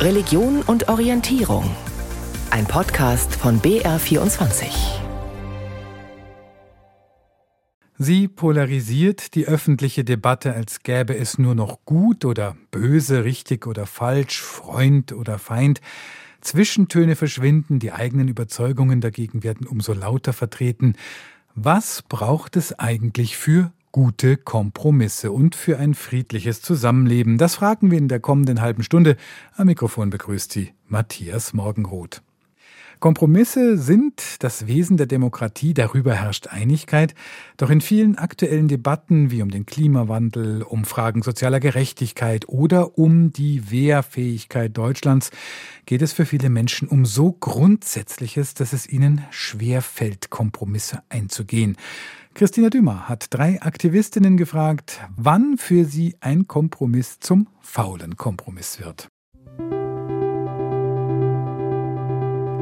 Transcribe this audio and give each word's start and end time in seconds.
Religion 0.00 0.62
und 0.62 0.88
Orientierung. 0.88 1.76
Ein 2.50 2.64
Podcast 2.64 3.34
von 3.34 3.60
BR24. 3.60 4.64
Sie 7.98 8.26
polarisiert 8.26 9.34
die 9.34 9.46
öffentliche 9.46 10.02
Debatte, 10.02 10.54
als 10.54 10.82
gäbe 10.82 11.14
es 11.14 11.36
nur 11.36 11.54
noch 11.54 11.84
gut 11.84 12.24
oder 12.24 12.56
böse, 12.70 13.24
richtig 13.24 13.66
oder 13.66 13.84
falsch, 13.84 14.40
Freund 14.40 15.12
oder 15.12 15.38
Feind. 15.38 15.82
Zwischentöne 16.40 17.14
verschwinden, 17.14 17.78
die 17.78 17.92
eigenen 17.92 18.28
Überzeugungen 18.28 19.02
dagegen 19.02 19.42
werden 19.42 19.66
umso 19.66 19.92
lauter 19.92 20.32
vertreten. 20.32 20.94
Was 21.54 22.00
braucht 22.00 22.56
es 22.56 22.78
eigentlich 22.78 23.36
für 23.36 23.70
gute 23.92 24.36
Kompromisse 24.36 25.32
und 25.32 25.54
für 25.54 25.78
ein 25.78 25.94
friedliches 25.94 26.62
Zusammenleben? 26.62 27.38
Das 27.38 27.56
fragen 27.56 27.90
wir 27.90 27.98
in 27.98 28.08
der 28.08 28.20
kommenden 28.20 28.60
halben 28.60 28.82
Stunde. 28.82 29.16
Am 29.56 29.66
Mikrofon 29.66 30.10
begrüßt 30.10 30.52
Sie 30.52 30.72
Matthias 30.86 31.52
Morgenroth. 31.52 32.22
Kompromisse 33.00 33.78
sind 33.78 34.22
das 34.40 34.66
Wesen 34.66 34.98
der 34.98 35.06
Demokratie, 35.06 35.72
darüber 35.72 36.14
herrscht 36.14 36.48
Einigkeit. 36.48 37.14
Doch 37.56 37.70
in 37.70 37.80
vielen 37.80 38.18
aktuellen 38.18 38.68
Debatten 38.68 39.30
wie 39.30 39.40
um 39.40 39.50
den 39.50 39.64
Klimawandel, 39.64 40.62
um 40.62 40.84
Fragen 40.84 41.22
sozialer 41.22 41.60
Gerechtigkeit 41.60 42.46
oder 42.48 42.98
um 42.98 43.32
die 43.32 43.70
Wehrfähigkeit 43.70 44.76
Deutschlands 44.76 45.30
geht 45.86 46.02
es 46.02 46.12
für 46.12 46.26
viele 46.26 46.50
Menschen 46.50 46.88
um 46.88 47.06
so 47.06 47.32
Grundsätzliches, 47.32 48.54
dass 48.54 48.74
es 48.74 48.86
ihnen 48.86 49.24
schwer 49.30 49.80
fällt, 49.80 50.30
Kompromisse 50.30 51.02
einzugehen. 51.08 51.76
Christina 52.34 52.70
Dümer 52.70 53.08
hat 53.08 53.26
drei 53.30 53.60
Aktivistinnen 53.60 54.36
gefragt, 54.36 55.00
wann 55.16 55.56
für 55.58 55.84
sie 55.84 56.16
ein 56.20 56.46
Kompromiss 56.46 57.18
zum 57.18 57.48
faulen 57.60 58.16
Kompromiss 58.16 58.78
wird. 58.78 59.09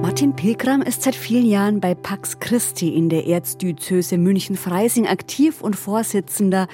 Martin 0.01 0.35
Pilgram 0.35 0.83
ist 0.83 1.03
seit 1.03 1.17
vielen 1.17 1.47
Jahren 1.47 1.81
bei 1.81 1.95
Pax 1.95 2.39
Christi 2.39 2.95
in 2.95 3.09
der 3.09 3.27
Erzdiözese 3.27 4.17
München-Freising 4.17 5.09
aktiv 5.09 5.61
und 5.61 5.75
Vorsitzender 5.75 6.69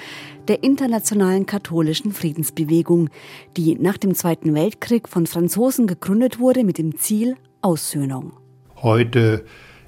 der 0.47 0.62
internationalen 0.62 1.47
katholischen 1.47 2.12
Friedensbewegung, 2.12 3.08
die 3.56 3.77
nach 3.77 3.97
dem 3.97 4.14
Zweiten 4.14 4.55
Weltkrieg 4.55 5.08
von 5.08 5.27
Franzosen 5.27 5.86
gegründet 5.86 6.39
wurde 6.39 6.64
mit 6.64 6.77
dem 6.77 6.98
Ziel 6.98 7.36
Aussöhnung. 7.62 8.34
Heute 8.77 9.45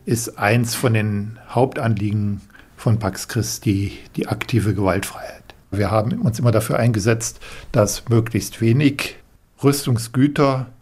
ist 0.06 0.38
eins 0.38 0.74
von 0.74 0.94
den 0.94 1.38
Hauptanliegen 1.50 2.40
von 2.76 2.98
Pax 2.98 3.28
Christi 3.28 3.98
die 4.16 4.28
aktive 4.28 4.74
Gewaltfreiheit. 4.74 5.54
Wir 5.70 5.90
haben 5.90 6.20
uns 6.22 6.38
immer 6.38 6.52
dafür 6.52 6.78
eingesetzt, 6.78 7.40
dass 7.70 8.08
möglichst 8.08 8.62
wenig 8.62 9.16
Rüstungsgüter 9.62 10.72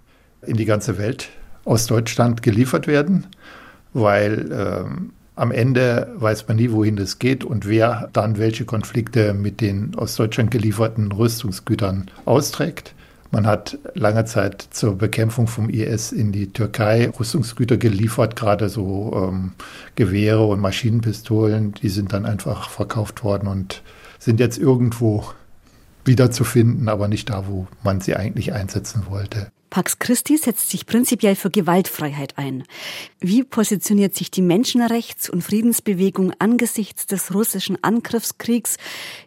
in 0.46 0.56
die 0.56 0.66
ganze 0.66 0.98
Welt 0.98 1.30
aus 1.64 1.86
Deutschland 1.86 2.42
geliefert 2.42 2.86
werden, 2.86 3.26
weil 3.92 4.50
ähm, 4.52 5.12
am 5.36 5.50
Ende 5.50 6.12
weiß 6.16 6.46
man 6.46 6.58
nie, 6.58 6.70
wohin 6.70 6.96
das 6.96 7.18
geht 7.18 7.44
und 7.44 7.66
wer 7.66 8.08
dann 8.12 8.38
welche 8.38 8.64
Konflikte 8.64 9.34
mit 9.34 9.60
den 9.60 9.94
aus 9.96 10.14
Deutschland 10.16 10.50
gelieferten 10.50 11.10
Rüstungsgütern 11.10 12.10
austrägt. 12.24 12.94
Man 13.32 13.48
hat 13.48 13.78
lange 13.94 14.26
Zeit 14.26 14.68
zur 14.70 14.96
Bekämpfung 14.96 15.48
vom 15.48 15.68
IS 15.68 16.12
in 16.12 16.30
die 16.30 16.52
Türkei 16.52 17.10
Rüstungsgüter 17.18 17.76
geliefert, 17.78 18.36
gerade 18.36 18.68
so 18.68 19.12
ähm, 19.12 19.52
Gewehre 19.96 20.46
und 20.46 20.60
Maschinenpistolen. 20.60 21.72
Die 21.74 21.88
sind 21.88 22.12
dann 22.12 22.26
einfach 22.26 22.70
verkauft 22.70 23.24
worden 23.24 23.48
und 23.48 23.82
sind 24.20 24.38
jetzt 24.38 24.56
irgendwo 24.56 25.24
wiederzufinden, 26.04 26.88
aber 26.88 27.08
nicht 27.08 27.28
da, 27.28 27.48
wo 27.48 27.66
man 27.82 28.00
sie 28.00 28.14
eigentlich 28.14 28.52
einsetzen 28.52 29.06
wollte. 29.08 29.48
Pax 29.74 29.98
Christi 29.98 30.36
setzt 30.36 30.70
sich 30.70 30.86
prinzipiell 30.86 31.34
für 31.34 31.50
Gewaltfreiheit 31.50 32.38
ein. 32.38 32.62
Wie 33.18 33.42
positioniert 33.42 34.14
sich 34.14 34.30
die 34.30 34.40
Menschenrechts- 34.40 35.28
und 35.28 35.42
Friedensbewegung 35.42 36.32
angesichts 36.38 37.06
des 37.06 37.34
russischen 37.34 37.82
Angriffskriegs 37.82 38.76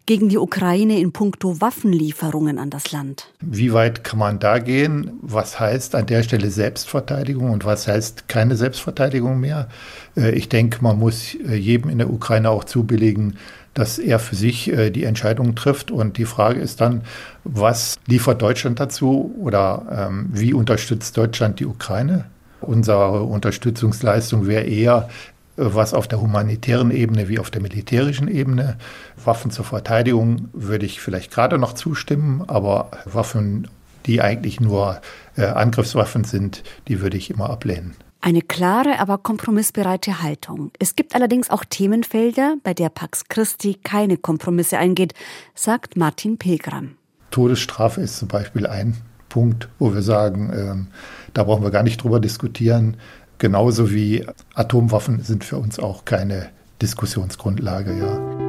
gegen 0.06 0.30
die 0.30 0.38
Ukraine 0.38 1.02
in 1.02 1.12
puncto 1.12 1.60
Waffenlieferungen 1.60 2.60
an 2.60 2.70
das 2.70 2.94
Land? 2.94 3.34
Wie 3.42 3.74
weit 3.74 4.06
kann 4.06 4.20
man 4.20 4.40
da 4.40 4.60
gehen? 4.60 5.20
Was 5.22 5.60
heißt 5.60 5.96
an 5.96 6.06
der 6.06 6.24
Stelle 6.24 6.50
Selbstverteidigung 6.50 7.52
und 7.52 7.66
was 7.66 7.86
heißt 7.86 8.30
keine 8.30 8.56
Selbstverteidigung 8.56 9.42
mehr? 9.42 9.68
Äh, 10.16 10.32
ich 10.32 10.48
denke, 10.48 10.82
man 10.82 10.98
muss 10.98 11.36
äh, 11.36 11.56
jedem 11.56 11.90
in 11.90 11.98
der 11.98 12.10
Ukraine 12.10 12.52
auch 12.52 12.64
zubilligen, 12.64 13.38
dass 13.78 14.00
er 14.00 14.20
für 14.20 14.36
sich 14.36 14.72
äh, 14.72 14.90
die 14.90 15.04
Entscheidung 15.04 15.56
trifft. 15.56 15.92
Und 15.92 16.18
die 16.18 16.26
Frage 16.26 16.60
ist 16.60 16.82
dann, 16.82 17.02
was 17.44 17.98
liefert 18.08 18.42
Deutschland 18.42 18.80
dazu 18.80 19.36
oder 19.40 20.08
ähm, 20.10 20.30
wie 20.32 20.54
unterstützt 20.54 21.16
Deutschland 21.16 21.60
die 21.60 21.66
Ukraine? 21.66 22.26
Unsere 22.62 23.24
Unterstützungsleistung 23.24 24.48
wäre 24.48 24.64
eher 24.64 25.10
äh, 25.58 25.64
was 25.66 25.94
auf 25.94 26.08
der 26.08 26.22
humanitären 26.22 26.90
Ebene 26.90 27.30
wie 27.30 27.40
auf 27.40 27.52
der 27.52 27.62
militärischen 27.62 28.28
Ebene. 28.28 28.78
Waffen 29.24 29.52
zur 29.52 29.66
Verteidigung 29.66 30.50
würde 30.54 30.86
ich 30.86 31.00
vielleicht 31.00 31.32
gerade 31.32 31.60
noch 31.60 31.74
zustimmen, 31.74 32.44
aber 32.48 32.90
Waffen, 33.06 33.68
die 34.08 34.22
eigentlich 34.22 34.60
nur 34.60 35.02
äh, 35.36 35.46
Angriffswaffen 35.46 36.24
sind, 36.24 36.64
die 36.88 37.02
würde 37.02 37.18
ich 37.18 37.30
immer 37.30 37.50
ablehnen. 37.52 37.94
Eine 38.20 38.42
klare, 38.42 39.00
aber 39.00 39.20
kompromissbereite 39.20 40.22
Haltung. 40.22 40.72
Es 40.80 40.96
gibt 40.96 41.16
allerdings 41.16 41.50
auch 41.50 41.64
Themenfelder, 41.64 42.56
bei 42.64 42.74
der 42.74 42.90
Pax 42.90 43.26
Christi 43.30 43.76
keine 43.84 44.18
Kompromisse 44.18 44.78
eingeht, 44.78 45.14
sagt 45.54 45.96
Martin 45.96 46.38
Pilgram. 46.38 46.98
Todesstrafe 47.32 48.02
ist 48.02 48.18
zum 48.18 48.28
Beispiel 48.28 48.66
ein 48.66 48.98
Punkt, 49.30 49.70
wo 49.78 49.94
wir 49.94 50.02
sagen, 50.02 50.52
ähm, 50.54 50.88
da 51.34 51.44
brauchen 51.44 51.64
wir 51.64 51.72
gar 51.72 51.84
nicht 51.84 52.04
drüber 52.04 52.20
diskutieren. 52.20 52.98
Genauso 53.38 53.92
wie 53.92 54.26
Atomwaffen 54.56 55.22
sind 55.22 55.44
für 55.44 55.58
uns 55.58 55.78
auch 55.78 56.06
keine 56.06 56.50
Diskussionsgrundlage, 56.82 57.98
ja. 57.98 58.48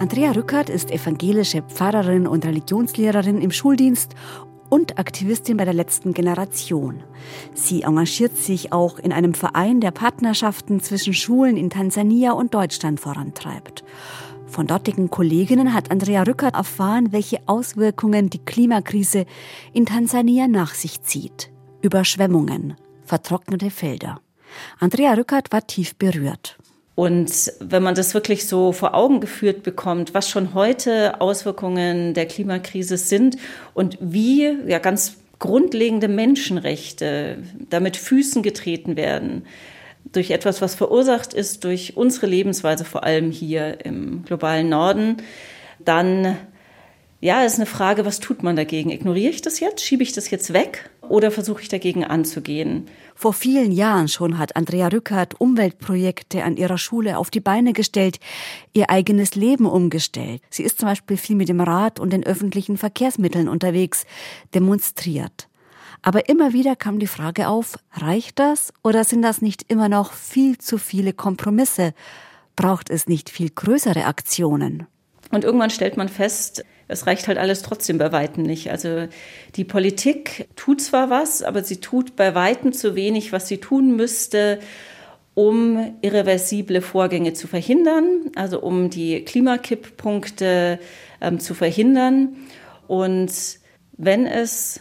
Andrea 0.00 0.30
Rückert 0.30 0.70
ist 0.70 0.92
evangelische 0.92 1.62
Pfarrerin 1.62 2.28
und 2.28 2.44
Religionslehrerin 2.44 3.40
im 3.40 3.50
Schuldienst 3.50 4.14
und 4.68 4.98
Aktivistin 4.98 5.56
bei 5.56 5.64
der 5.64 5.74
letzten 5.74 6.14
Generation. 6.14 7.02
Sie 7.54 7.82
engagiert 7.82 8.36
sich 8.36 8.72
auch 8.72 8.98
in 8.98 9.12
einem 9.12 9.34
Verein, 9.34 9.80
der 9.80 9.90
Partnerschaften 9.90 10.80
zwischen 10.80 11.14
Schulen 11.14 11.56
in 11.56 11.70
Tansania 11.70 12.32
und 12.32 12.54
Deutschland 12.54 13.00
vorantreibt. 13.00 13.84
Von 14.46 14.66
dortigen 14.66 15.10
Kolleginnen 15.10 15.74
hat 15.74 15.90
Andrea 15.90 16.22
Rückert 16.22 16.54
erfahren, 16.54 17.12
welche 17.12 17.40
Auswirkungen 17.46 18.30
die 18.30 18.38
Klimakrise 18.38 19.26
in 19.72 19.86
Tansania 19.86 20.48
nach 20.48 20.74
sich 20.74 21.02
zieht. 21.02 21.50
Überschwemmungen, 21.82 22.74
vertrocknete 23.04 23.70
Felder. 23.70 24.20
Andrea 24.80 25.12
Rückert 25.12 25.52
war 25.52 25.66
tief 25.66 25.94
berührt. 25.96 26.58
Und 26.98 27.52
wenn 27.60 27.84
man 27.84 27.94
das 27.94 28.12
wirklich 28.12 28.48
so 28.48 28.72
vor 28.72 28.92
Augen 28.92 29.20
geführt 29.20 29.62
bekommt, 29.62 30.14
was 30.14 30.28
schon 30.28 30.52
heute 30.52 31.20
Auswirkungen 31.20 32.12
der 32.12 32.26
Klimakrise 32.26 32.96
sind 32.96 33.36
und 33.72 33.96
wie 34.00 34.52
ja 34.66 34.80
ganz 34.80 35.16
grundlegende 35.38 36.08
Menschenrechte 36.08 37.38
damit 37.70 37.96
Füßen 37.96 38.42
getreten 38.42 38.96
werden, 38.96 39.44
durch 40.10 40.32
etwas, 40.32 40.60
was 40.60 40.74
verursacht 40.74 41.34
ist 41.34 41.62
durch 41.62 41.96
unsere 41.96 42.26
Lebensweise, 42.26 42.84
vor 42.84 43.04
allem 43.04 43.30
hier 43.30 43.84
im 43.86 44.24
globalen 44.24 44.68
Norden, 44.68 45.18
dann 45.78 46.36
ja, 47.20 47.42
ist 47.42 47.56
eine 47.56 47.66
Frage, 47.66 48.04
was 48.04 48.20
tut 48.20 48.44
man 48.44 48.54
dagegen? 48.54 48.90
Ignoriere 48.90 49.32
ich 49.32 49.42
das 49.42 49.58
jetzt? 49.58 49.84
Schiebe 49.84 50.04
ich 50.04 50.12
das 50.12 50.30
jetzt 50.30 50.52
weg? 50.52 50.90
Oder 51.08 51.30
versuche 51.30 51.62
ich 51.62 51.68
dagegen 51.68 52.04
anzugehen? 52.04 52.86
Vor 53.16 53.32
vielen 53.32 53.72
Jahren 53.72 54.06
schon 54.06 54.38
hat 54.38 54.54
Andrea 54.54 54.86
Rückert 54.88 55.40
Umweltprojekte 55.40 56.44
an 56.44 56.56
ihrer 56.56 56.78
Schule 56.78 57.18
auf 57.18 57.30
die 57.30 57.40
Beine 57.40 57.72
gestellt, 57.72 58.20
ihr 58.72 58.90
eigenes 58.90 59.34
Leben 59.34 59.66
umgestellt. 59.66 60.42
Sie 60.50 60.62
ist 60.62 60.78
zum 60.78 60.88
Beispiel 60.88 61.16
viel 61.16 61.34
mit 61.34 61.48
dem 61.48 61.60
Rad 61.60 61.98
und 61.98 62.12
den 62.12 62.24
öffentlichen 62.24 62.76
Verkehrsmitteln 62.76 63.48
unterwegs, 63.48 64.04
demonstriert. 64.54 65.48
Aber 66.02 66.28
immer 66.28 66.52
wieder 66.52 66.76
kam 66.76 67.00
die 67.00 67.08
Frage 67.08 67.48
auf, 67.48 67.78
reicht 67.92 68.38
das 68.38 68.72
oder 68.84 69.02
sind 69.02 69.22
das 69.22 69.42
nicht 69.42 69.64
immer 69.68 69.88
noch 69.88 70.12
viel 70.12 70.58
zu 70.58 70.78
viele 70.78 71.12
Kompromisse? 71.12 71.94
Braucht 72.54 72.90
es 72.90 73.08
nicht 73.08 73.30
viel 73.30 73.50
größere 73.50 74.04
Aktionen? 74.04 74.86
Und 75.30 75.44
irgendwann 75.44 75.70
stellt 75.70 75.96
man 75.96 76.08
fest, 76.08 76.64
es 76.88 77.06
reicht 77.06 77.28
halt 77.28 77.38
alles 77.38 77.62
trotzdem 77.62 77.98
bei 77.98 78.12
Weitem 78.12 78.42
nicht. 78.42 78.70
Also 78.70 79.06
die 79.56 79.64
Politik 79.64 80.48
tut 80.56 80.80
zwar 80.80 81.10
was, 81.10 81.42
aber 81.42 81.62
sie 81.62 81.76
tut 81.76 82.16
bei 82.16 82.34
Weitem 82.34 82.72
zu 82.72 82.94
wenig, 82.94 83.30
was 83.30 83.46
sie 83.46 83.58
tun 83.58 83.94
müsste, 83.94 84.58
um 85.34 85.94
irreversible 86.00 86.80
Vorgänge 86.80 87.34
zu 87.34 87.46
verhindern, 87.46 88.32
also 88.34 88.60
um 88.60 88.90
die 88.90 89.24
Klimakipppunkte 89.24 90.80
ähm, 91.20 91.38
zu 91.38 91.54
verhindern. 91.54 92.36
Und 92.88 93.30
wenn 93.92 94.26
es, 94.26 94.80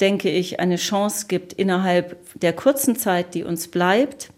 denke 0.00 0.30
ich, 0.30 0.58
eine 0.58 0.76
Chance 0.76 1.26
gibt, 1.28 1.52
innerhalb 1.52 2.16
der 2.40 2.54
kurzen 2.54 2.96
Zeit, 2.96 3.34
die 3.34 3.44
uns 3.44 3.68
bleibt, 3.68 4.30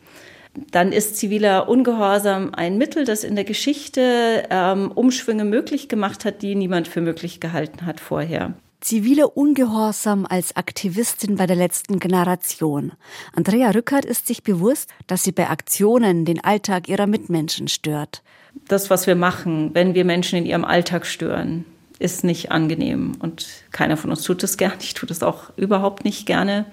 dann 0.70 0.92
ist 0.92 1.16
ziviler 1.16 1.68
Ungehorsam 1.68 2.54
ein 2.54 2.78
Mittel, 2.78 3.04
das 3.04 3.24
in 3.24 3.34
der 3.34 3.44
Geschichte 3.44 4.44
ähm, 4.50 4.90
Umschwünge 4.92 5.44
möglich 5.44 5.88
gemacht 5.88 6.24
hat, 6.24 6.42
die 6.42 6.54
niemand 6.54 6.88
für 6.88 7.00
möglich 7.00 7.40
gehalten 7.40 7.86
hat 7.86 8.00
vorher. 8.00 8.54
Ziviler 8.80 9.36
Ungehorsam 9.36 10.26
als 10.26 10.54
Aktivistin 10.54 11.36
bei 11.36 11.46
der 11.46 11.56
letzten 11.56 11.98
Generation. 11.98 12.92
Andrea 13.34 13.70
Rückert 13.70 14.04
ist 14.04 14.26
sich 14.26 14.42
bewusst, 14.42 14.90
dass 15.06 15.24
sie 15.24 15.32
bei 15.32 15.48
Aktionen 15.48 16.24
den 16.24 16.44
Alltag 16.44 16.88
ihrer 16.88 17.06
Mitmenschen 17.06 17.68
stört. 17.68 18.22
Das, 18.68 18.90
was 18.90 19.06
wir 19.06 19.16
machen, 19.16 19.70
wenn 19.74 19.94
wir 19.94 20.04
Menschen 20.04 20.38
in 20.38 20.46
ihrem 20.46 20.64
Alltag 20.64 21.06
stören, 21.06 21.64
ist 21.98 22.24
nicht 22.24 22.52
angenehm. 22.52 23.12
Und 23.18 23.46
keiner 23.72 23.96
von 23.96 24.10
uns 24.10 24.22
tut 24.22 24.42
es 24.44 24.56
gern. 24.56 24.72
Ich 24.80 24.94
tue 24.94 25.08
das 25.08 25.22
auch 25.22 25.50
überhaupt 25.56 26.04
nicht 26.04 26.26
gerne. 26.26 26.66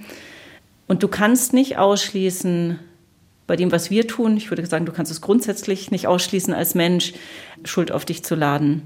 Und 0.88 1.03
du 1.03 1.07
kannst 1.07 1.53
nicht 1.53 1.77
ausschließen, 1.77 2.80
bei 3.48 3.56
dem, 3.56 3.72
was 3.72 3.90
wir 3.90 4.07
tun, 4.07 4.38
ich 4.38 4.50
würde 4.50 4.66
sagen, 4.66 4.86
du 4.86 4.92
kannst 4.92 5.12
es 5.12 5.22
grundsätzlich 5.22 5.92
nicht 5.92 6.07
ausschließen, 6.07 6.54
als 6.54 6.75
Mensch 6.75 7.13
Schuld 7.63 7.92
auf 7.92 8.06
dich 8.06 8.24
zu 8.24 8.36
laden. 8.36 8.84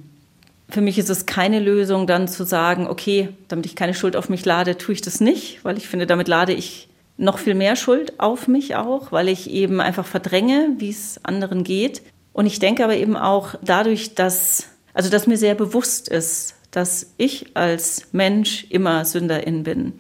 Für 0.70 0.82
mich 0.82 0.98
ist 0.98 1.10
es 1.10 1.26
keine 1.26 1.60
Lösung, 1.60 2.08
dann 2.08 2.28
zu 2.28 2.44
sagen, 2.44 2.88
okay, 2.88 3.30
damit 3.48 3.66
ich 3.66 3.76
keine 3.76 3.94
Schuld 3.94 4.16
auf 4.16 4.30
mich 4.30 4.44
lade, 4.46 4.78
tue 4.78 4.94
ich 4.94 5.02
das 5.02 5.22
nicht, 5.22 5.64
weil 5.64 5.78
ich 5.78 5.88
finde, 5.88 6.08
damit 6.08 6.28
lade 6.28 6.54
ich 6.54 6.90
noch 7.18 7.38
viel 7.40 7.56
mehr 7.56 7.76
Schuld 7.76 8.20
auf 8.20 8.48
mich 8.48 8.76
auch, 8.76 9.12
weil 9.12 9.28
ich 9.28 9.50
eben 9.50 9.82
einfach 9.82 10.06
verdränge, 10.06 10.76
wie 10.78 10.90
es 10.90 11.20
anderen 11.24 11.64
geht. 11.64 12.02
Und 12.34 12.46
ich 12.46 12.60
denke 12.60 12.84
aber 12.84 12.96
eben 12.96 13.16
auch 13.16 13.56
dadurch, 13.64 14.14
dass, 14.14 14.68
also 14.94 15.10
dass 15.10 15.26
mir 15.26 15.38
sehr 15.38 15.56
bewusst 15.56 16.10
ist, 16.10 16.56
dass 16.72 17.14
ich 17.18 17.56
als 17.56 18.08
Mensch 18.12 18.68
immer 18.70 19.06
Sünderin 19.06 19.64
bin, 19.64 19.94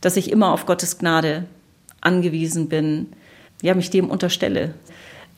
dass 0.00 0.16
ich 0.16 0.30
immer 0.30 0.52
auf 0.52 0.66
Gottes 0.66 0.98
Gnade 0.98 1.44
angewiesen 2.00 2.68
bin, 2.68 3.08
ja, 3.64 3.74
mich 3.74 3.88
dem 3.88 4.10
unterstelle, 4.10 4.74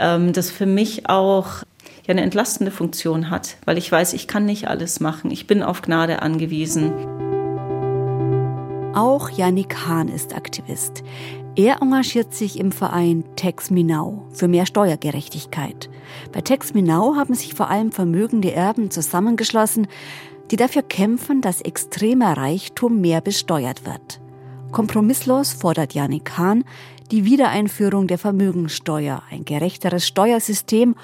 ähm, 0.01 0.33
das 0.33 0.51
für 0.51 0.67
mich 0.67 1.09
auch 1.09 1.63
ja 2.07 2.11
eine 2.11 2.23
entlastende 2.23 2.73
Funktion 2.73 3.31
hat, 3.31 3.57
weil 3.65 3.79
ich 3.79 3.91
weiß, 3.91 4.15
ich 4.15 4.27
kann 4.27 4.45
nicht 4.45 4.67
alles 4.67 4.99
machen. 4.99 5.31
Ich 5.31 5.47
bin 5.47 5.63
auf 5.63 5.81
Gnade 5.81 6.23
angewiesen. 6.23 6.93
Auch 8.95 9.31
Yannick 9.31 9.87
Hahn 9.87 10.09
ist 10.09 10.35
Aktivist. 10.35 11.05
Er 11.55 11.81
engagiert 11.83 12.35
sich 12.35 12.59
im 12.59 12.73
Verein 12.73 13.25
Tex 13.37 13.71
Minau 13.71 14.27
für 14.33 14.49
mehr 14.49 14.67
Steuergerechtigkeit. 14.67 15.89
Bei 16.33 16.41
Tex 16.41 16.75
Minau 16.75 17.15
haben 17.15 17.35
sich 17.35 17.55
vor 17.55 17.71
allem 17.71 17.93
vermögende 17.93 18.53
Erben 18.53 18.91
zusammengeschlossen, 18.91 19.87
die 20.51 20.57
dafür 20.57 20.83
kämpfen, 20.83 21.43
dass 21.43 21.61
extremer 21.61 22.37
Reichtum 22.37 23.01
mehr 23.01 23.21
besteuert 23.21 23.87
wird. 23.87 24.21
Kompromisslos 24.73 25.53
fordert 25.53 25.95
Yannick 25.95 26.37
Hahn 26.37 26.65
die 27.09 27.25
Wiedereinführung 27.25 28.07
der 28.07 28.19
Vermögensteuer, 28.19 29.23
ein 29.31 29.45
gerechteres 29.45 30.07
Steuersystem 30.07 30.97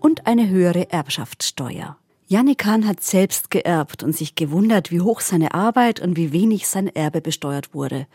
und 0.00 0.26
eine 0.26 0.48
höhere 0.48 0.90
Erbschaftssteuer. 0.90 1.96
Yannick 2.26 2.66
Hahn 2.66 2.86
hat 2.86 3.00
selbst 3.00 3.50
geerbt 3.50 4.02
und 4.02 4.14
sich 4.14 4.34
gewundert, 4.34 4.90
wie 4.90 5.00
hoch 5.00 5.20
seine 5.20 5.54
Arbeit 5.54 6.00
und 6.00 6.16
wie 6.16 6.32
wenig 6.32 6.68
sein 6.68 6.86
Erbe 6.86 7.22
besteuert 7.22 7.72
wurde. 7.72 8.06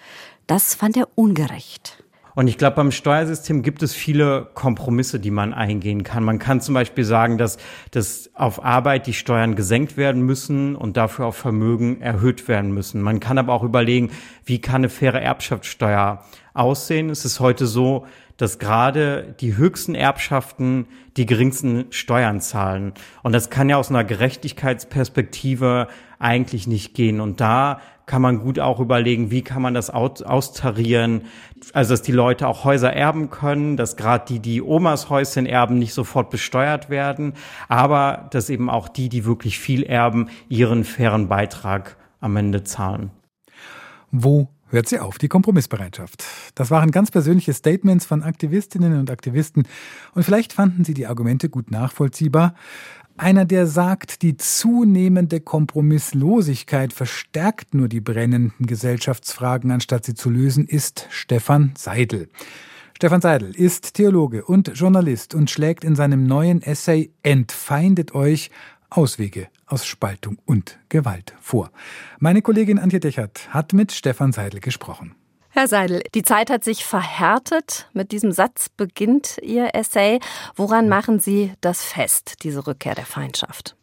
Das 0.46 0.76
fand 0.76 0.98
er 0.98 1.08
ungerecht. 1.16 2.03
Und 2.36 2.48
ich 2.48 2.58
glaube, 2.58 2.76
beim 2.78 2.92
Steuersystem 2.92 3.62
gibt 3.62 3.84
es 3.84 3.94
viele 3.94 4.50
Kompromisse, 4.54 5.20
die 5.20 5.32
man 5.32 5.54
eingehen 5.54 6.04
kann. 6.04 6.24
Man 6.24 6.40
kann 6.40 6.62
zum 6.62 6.74
Beispiel 6.74 7.04
sagen, 7.04 7.38
dass, 7.38 7.58
dass 7.92 8.32
auf 8.34 8.64
Arbeit 8.64 9.08
die 9.08 9.14
Steuern 9.14 9.56
gesenkt 9.56 9.98
werden 9.98 10.24
müssen 10.24 10.76
und 10.76 10.98
dafür 10.98 11.28
auf 11.28 11.36
Vermögen 11.36 12.02
erhöht 12.02 12.48
werden 12.48 12.74
müssen. 12.74 13.02
Man 13.02 13.20
kann 13.20 13.38
aber 13.38 13.54
auch 13.54 13.64
überlegen, 13.64 14.12
wie 14.46 14.60
kann 14.60 14.82
eine 14.82 14.90
faire 14.90 15.22
Erbschaftssteuer 15.22 16.24
aussehen. 16.54 17.10
Es 17.10 17.26
ist 17.26 17.40
heute 17.40 17.68
so, 17.68 18.06
dass 18.38 18.58
gerade 18.58 19.36
die 19.40 19.56
höchsten 19.58 19.96
Erbschaften 19.96 20.88
die 21.18 21.26
geringsten 21.26 21.86
Steuern 21.92 22.42
zahlen. 22.42 22.94
Und 23.22 23.34
das 23.34 23.50
kann 23.50 23.70
ja 23.70 23.78
aus 23.78 23.90
einer 23.90 24.04
Gerechtigkeitsperspektive 24.04 25.88
eigentlich 26.18 26.68
nicht 26.68 26.96
gehen. 26.96 27.22
Und 27.22 27.42
da 27.42 27.80
kann 28.06 28.22
man 28.22 28.40
gut 28.40 28.60
auch 28.60 28.80
überlegen, 28.80 29.32
wie 29.32 29.42
kann 29.42 29.62
man 29.62 29.74
das 29.74 29.90
austarieren, 29.90 31.24
also 31.72 31.94
dass 31.94 32.02
die 32.02 32.12
Leute 32.12 32.48
auch 32.48 32.64
Häuser 32.64 32.92
erben 32.92 33.30
können, 33.30 33.78
dass 33.78 33.96
gerade 33.96 34.26
die, 34.28 34.40
die 34.40 34.62
Omas 34.62 35.10
Häuschen 35.10 35.46
erben, 35.46 35.80
nicht 35.80 35.94
sofort 35.94 36.30
besteuert 36.30 36.90
werden, 36.90 37.34
aber 37.70 38.28
dass 38.32 38.50
eben 38.50 38.70
auch 38.70 38.90
die, 38.90 39.10
die 39.10 39.26
wirklich 39.26 39.60
viel 39.60 39.84
erben, 39.84 40.30
ihren 40.50 40.84
fairen 40.84 41.30
Beitrag 41.30 41.98
am 42.20 42.36
Ende 42.36 42.64
zahlen. 42.64 43.12
Wo 44.12 44.50
hört 44.74 44.90
sie 44.90 45.00
auf, 45.00 45.20
die 45.20 45.28
Kompromissbereitschaft. 45.28 46.24
Das 46.56 46.72
waren 46.72 46.92
ganz 46.92 47.12
persönliche 47.12 47.54
Statements 47.54 48.06
von 48.06 48.24
Aktivistinnen 48.24 49.00
und 49.00 49.12
Aktivisten 49.12 49.68
und 50.16 50.24
vielleicht 50.24 50.52
fanden 50.52 50.84
Sie 50.84 50.96
die 50.96 51.06
Argumente 51.06 51.48
gut 51.48 51.72
nachvollziehbar. 51.72 52.56
Einer, 53.24 53.46
der 53.46 53.68
sagt, 53.68 54.22
die 54.22 54.36
zunehmende 54.36 55.40
Kompromisslosigkeit 55.40 56.92
verstärkt 56.92 57.74
nur 57.74 57.88
die 57.88 58.02
brennenden 58.02 58.68
Gesellschaftsfragen, 58.68 59.72
anstatt 59.72 60.04
sie 60.04 60.14
zu 60.14 60.30
lösen, 60.30 60.68
ist 60.68 61.08
Stefan 61.10 61.72
Seidel. 61.78 62.28
Stefan 62.98 63.22
Seidel 63.22 63.56
ist 63.56 63.94
Theologe 63.94 64.44
und 64.44 64.74
Journalist 64.76 65.36
und 65.36 65.50
schlägt 65.50 65.86
in 65.86 65.96
seinem 65.96 66.28
neuen 66.28 66.62
Essay 66.62 67.14
Entfeindet 67.24 68.14
euch 68.14 68.52
Auswege 68.90 69.48
aus 69.68 69.86
Spaltung 69.86 70.38
und 70.44 70.78
Gewalt 70.90 71.34
vor. 71.40 71.72
Meine 72.20 72.42
Kollegin 72.42 72.78
Antje 72.78 73.00
Dechert 73.00 73.54
hat 73.54 73.72
mit 73.72 73.94
Stefan 73.94 74.34
Seidel 74.34 74.60
gesprochen. 74.60 75.16
Herr 75.56 75.68
Seidel, 75.68 76.02
die 76.16 76.24
Zeit 76.24 76.50
hat 76.50 76.64
sich 76.64 76.84
verhärtet. 76.84 77.88
Mit 77.94 78.12
diesem 78.12 78.32
Satz 78.32 78.70
beginnt 78.70 79.38
Ihr 79.44 79.76
Essay. 79.76 80.20
Woran 80.56 80.90
machen 80.90 81.20
Sie 81.20 81.54
das 81.62 81.84
fest, 81.84 82.38
diese 82.42 82.66
Rückkehr 82.66 82.96
der 82.96 83.06
Feindschaft? 83.06 83.76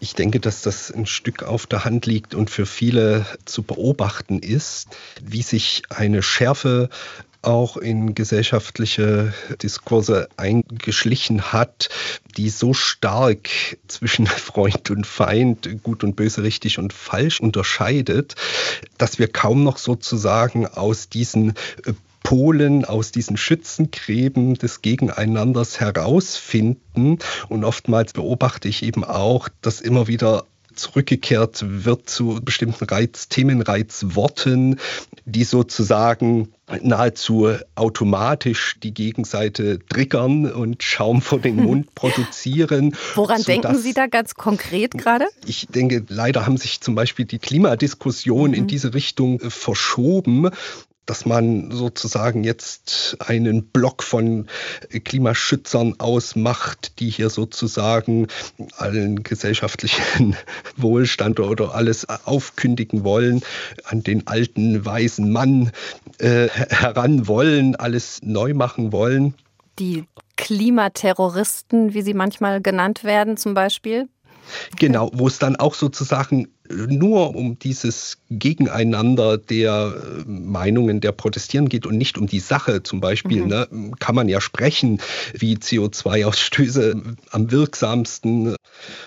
Ich 0.00 0.16
denke, 0.16 0.40
dass 0.40 0.62
das 0.62 0.90
ein 0.90 1.06
Stück 1.06 1.44
auf 1.44 1.68
der 1.68 1.84
Hand 1.84 2.06
liegt 2.06 2.34
und 2.34 2.50
für 2.50 2.66
viele 2.66 3.24
zu 3.44 3.62
beobachten 3.62 4.40
ist, 4.40 4.96
wie 5.22 5.42
sich 5.42 5.84
eine 5.90 6.24
Schärfe 6.24 6.88
auch 7.46 7.76
in 7.76 8.14
gesellschaftliche 8.14 9.32
Diskurse 9.62 10.28
eingeschlichen 10.36 11.52
hat, 11.52 11.88
die 12.36 12.50
so 12.50 12.74
stark 12.74 13.48
zwischen 13.86 14.26
Freund 14.26 14.90
und 14.90 15.06
Feind, 15.06 15.82
gut 15.82 16.04
und 16.04 16.16
böse, 16.16 16.42
richtig 16.42 16.78
und 16.78 16.92
falsch 16.92 17.40
unterscheidet, 17.40 18.34
dass 18.98 19.18
wir 19.18 19.28
kaum 19.28 19.64
noch 19.64 19.78
sozusagen 19.78 20.66
aus 20.66 21.08
diesen 21.08 21.50
äh, 21.84 21.92
Polen 22.26 22.84
aus 22.84 23.12
diesen 23.12 23.36
Schützengräben 23.36 24.54
des 24.54 24.82
Gegeneinanders 24.82 25.78
herausfinden. 25.78 27.20
Und 27.48 27.62
oftmals 27.62 28.14
beobachte 28.14 28.66
ich 28.66 28.82
eben 28.82 29.04
auch, 29.04 29.48
dass 29.60 29.80
immer 29.80 30.08
wieder 30.08 30.44
zurückgekehrt 30.76 31.64
wird 31.66 32.08
zu 32.08 32.40
bestimmten 32.42 32.84
Reiz, 32.84 33.28
Themenreizworten, 33.28 34.78
die 35.24 35.44
sozusagen 35.44 36.52
nahezu 36.82 37.48
automatisch 37.74 38.76
die 38.82 38.92
Gegenseite 38.92 39.78
triggern 39.88 40.50
und 40.50 40.82
Schaum 40.82 41.22
vor 41.22 41.38
den 41.38 41.56
Mund 41.56 41.94
produzieren. 41.94 42.96
Woran 43.14 43.42
denken 43.42 43.76
Sie 43.76 43.92
da 43.92 44.06
ganz 44.06 44.34
konkret 44.34 44.92
gerade? 44.92 45.26
Ich 45.46 45.66
denke, 45.68 46.04
leider 46.08 46.46
haben 46.46 46.56
sich 46.56 46.80
zum 46.80 46.94
Beispiel 46.94 47.24
die 47.24 47.38
Klimadiskussionen 47.38 48.52
mhm. 48.52 48.58
in 48.58 48.66
diese 48.66 48.94
Richtung 48.94 49.40
verschoben 49.40 50.50
dass 51.06 51.24
man 51.24 51.70
sozusagen 51.70 52.44
jetzt 52.44 53.16
einen 53.20 53.66
Block 53.68 54.02
von 54.02 54.46
Klimaschützern 54.90 55.94
ausmacht, 55.98 56.98
die 56.98 57.08
hier 57.08 57.30
sozusagen 57.30 58.26
allen 58.76 59.22
gesellschaftlichen 59.22 60.36
Wohlstand 60.76 61.40
oder 61.40 61.74
alles 61.74 62.08
aufkündigen 62.08 63.04
wollen, 63.04 63.42
an 63.84 64.02
den 64.02 64.26
alten 64.26 64.84
weisen 64.84 65.32
Mann 65.32 65.70
äh, 66.18 66.48
heran 66.48 67.28
wollen, 67.28 67.76
alles 67.76 68.20
neu 68.22 68.54
machen 68.54 68.92
wollen. 68.92 69.34
Die 69.78 70.04
Klimaterroristen, 70.36 71.94
wie 71.94 72.02
sie 72.02 72.14
manchmal 72.14 72.60
genannt 72.60 73.04
werden, 73.04 73.36
zum 73.36 73.54
Beispiel? 73.54 74.08
Genau, 74.78 75.10
wo 75.12 75.26
es 75.26 75.38
dann 75.38 75.56
auch 75.56 75.74
sozusagen 75.74 76.48
nur 76.70 77.34
um 77.34 77.58
dieses 77.58 78.18
Gegeneinander 78.30 79.38
der 79.38 79.94
äh, 79.94 80.28
Meinungen 80.28 81.00
der 81.00 81.12
Protestieren 81.12 81.68
geht 81.68 81.86
und 81.86 81.96
nicht 81.96 82.18
um 82.18 82.26
die 82.26 82.40
Sache 82.40 82.82
zum 82.82 83.00
Beispiel, 83.00 83.42
mhm. 83.42 83.48
ne, 83.48 83.68
kann 83.98 84.14
man 84.14 84.28
ja 84.28 84.40
sprechen, 84.40 85.00
wie 85.32 85.56
CO2-Ausstöße 85.56 87.16
am 87.30 87.50
wirksamsten 87.50 88.56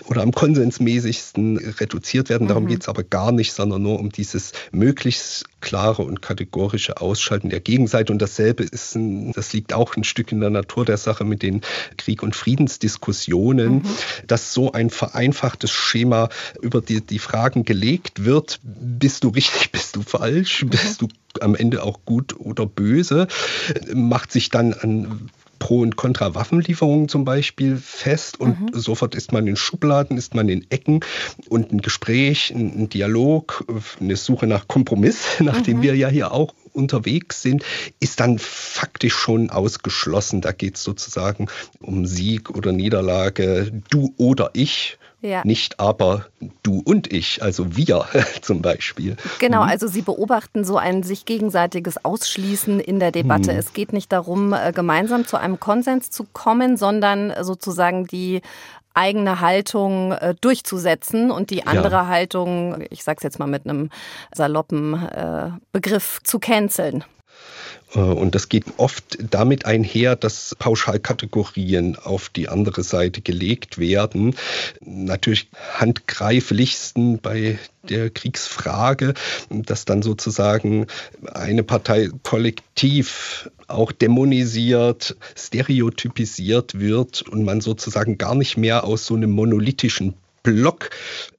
oder 0.06 0.22
am 0.22 0.32
konsensmäßigsten 0.32 1.58
reduziert 1.58 2.28
werden. 2.28 2.48
Darum 2.48 2.64
mhm. 2.64 2.68
geht 2.68 2.82
es 2.82 2.88
aber 2.88 3.02
gar 3.02 3.32
nicht, 3.32 3.52
sondern 3.52 3.82
nur 3.82 3.98
um 3.98 4.10
dieses 4.10 4.52
möglichst 4.72 5.44
klare 5.60 6.02
und 6.02 6.22
kategorische 6.22 7.00
Ausschalten 7.00 7.50
der 7.50 7.60
Gegenseite. 7.60 8.12
Und 8.12 8.20
dasselbe 8.20 8.64
ist, 8.64 8.94
ein, 8.96 9.32
das 9.32 9.52
liegt 9.52 9.72
auch 9.72 9.96
ein 9.96 10.04
Stück 10.04 10.32
in 10.32 10.40
der 10.40 10.50
Natur 10.50 10.84
der 10.84 10.96
Sache 10.96 11.24
mit 11.24 11.42
den 11.42 11.60
Krieg- 11.96 12.22
und 12.22 12.34
Friedensdiskussionen, 12.34 13.74
mhm. 13.74 13.82
dass 14.26 14.52
so 14.52 14.72
ein 14.72 14.90
vereinfachtes 14.90 15.70
Schema 15.70 16.28
über 16.60 16.80
die, 16.80 17.00
die 17.00 17.18
Frage 17.18 17.49
Fragen 17.50 17.64
gelegt 17.64 18.24
wird, 18.24 18.60
bist 18.62 19.24
du 19.24 19.28
richtig, 19.28 19.72
bist 19.72 19.96
du 19.96 20.02
falsch, 20.02 20.64
bist 20.68 21.02
du 21.02 21.08
am 21.40 21.56
Ende 21.56 21.82
auch 21.82 22.00
gut 22.04 22.38
oder 22.38 22.64
böse, 22.64 23.26
macht 23.92 24.30
sich 24.30 24.50
dann 24.50 24.72
an 24.72 25.30
Pro 25.58 25.80
und 25.80 25.96
Contra 25.96 26.34
Waffenlieferungen 26.34 27.08
zum 27.08 27.24
Beispiel 27.24 27.76
fest 27.76 28.38
und 28.38 28.60
mhm. 28.60 28.80
sofort 28.80 29.16
ist 29.16 29.32
man 29.32 29.48
in 29.48 29.56
Schubladen, 29.56 30.16
ist 30.16 30.34
man 30.34 30.48
in 30.48 30.64
Ecken 30.70 31.00
und 31.48 31.72
ein 31.72 31.82
Gespräch, 31.82 32.52
ein, 32.54 32.88
Dialog, 32.88 33.64
eine 34.00 34.14
Suche 34.14 34.46
nach 34.46 34.68
Kompromiss, 34.68 35.26
nach 35.40 35.60
dem 35.60 35.78
mhm. 35.78 35.82
wir 35.82 35.96
ja 35.96 36.08
hier 36.08 36.32
auch 36.32 36.54
unterwegs 36.72 37.42
sind, 37.42 37.64
ist 37.98 38.20
dann 38.20 38.38
faktisch 38.38 39.14
schon 39.14 39.50
ausgeschlossen. 39.50 40.40
Da 40.40 40.52
geht 40.52 40.76
es 40.76 40.84
sozusagen 40.84 41.48
um 41.80 42.06
Sieg 42.06 42.50
oder 42.50 42.70
Niederlage, 42.70 43.72
du 43.90 44.14
oder 44.16 44.50
ich. 44.52 44.98
Ja. 45.22 45.42
Nicht 45.44 45.80
aber 45.80 46.26
du 46.62 46.80
und 46.84 47.12
ich, 47.12 47.42
also 47.42 47.76
wir 47.76 48.06
zum 48.40 48.62
Beispiel. 48.62 49.16
Genau, 49.38 49.64
mhm. 49.64 49.68
also 49.68 49.86
Sie 49.86 50.02
beobachten 50.02 50.64
so 50.64 50.78
ein 50.78 51.02
sich 51.02 51.26
gegenseitiges 51.26 52.04
Ausschließen 52.04 52.80
in 52.80 53.00
der 53.00 53.12
Debatte. 53.12 53.52
Mhm. 53.52 53.58
Es 53.58 53.72
geht 53.72 53.92
nicht 53.92 54.12
darum, 54.12 54.52
äh, 54.52 54.72
gemeinsam 54.72 55.26
zu 55.26 55.36
einem 55.36 55.60
Konsens 55.60 56.10
zu 56.10 56.24
kommen, 56.32 56.76
sondern 56.76 57.34
sozusagen 57.42 58.06
die 58.06 58.40
eigene 58.94 59.40
Haltung 59.40 60.12
äh, 60.12 60.34
durchzusetzen 60.40 61.30
und 61.30 61.50
die 61.50 61.66
andere 61.66 61.94
ja. 61.94 62.06
Haltung, 62.06 62.82
ich 62.90 63.04
sage 63.04 63.18
es 63.18 63.22
jetzt 63.22 63.38
mal 63.38 63.46
mit 63.46 63.64
einem 63.64 63.90
saloppen 64.34 64.94
äh, 64.94 65.50
Begriff, 65.72 66.20
zu 66.24 66.38
canceln. 66.38 67.04
Äh, 67.94 67.98
und 67.98 68.34
das 68.34 68.48
geht 68.48 68.64
oft 68.76 69.18
damit 69.30 69.66
einher, 69.66 70.16
dass 70.16 70.54
Pauschalkategorien 70.58 71.96
auf 71.96 72.28
die 72.28 72.48
andere 72.48 72.82
Seite 72.82 73.20
gelegt 73.20 73.78
werden. 73.78 74.34
Natürlich 74.80 75.48
handgreiflichsten 75.74 77.18
bei 77.18 77.58
der 77.88 78.10
Kriegsfrage, 78.10 79.14
dass 79.48 79.84
dann 79.84 80.02
sozusagen 80.02 80.86
eine 81.32 81.62
Partei 81.62 82.10
kollektiv 82.22 83.50
auch 83.68 83.92
dämonisiert, 83.92 85.16
stereotypisiert 85.36 86.78
wird 86.78 87.22
und 87.22 87.44
man 87.44 87.60
sozusagen 87.60 88.18
gar 88.18 88.34
nicht 88.34 88.56
mehr 88.56 88.84
aus 88.84 89.06
so 89.06 89.14
einem 89.14 89.30
monolithischen 89.30 90.14
Block 90.42 90.90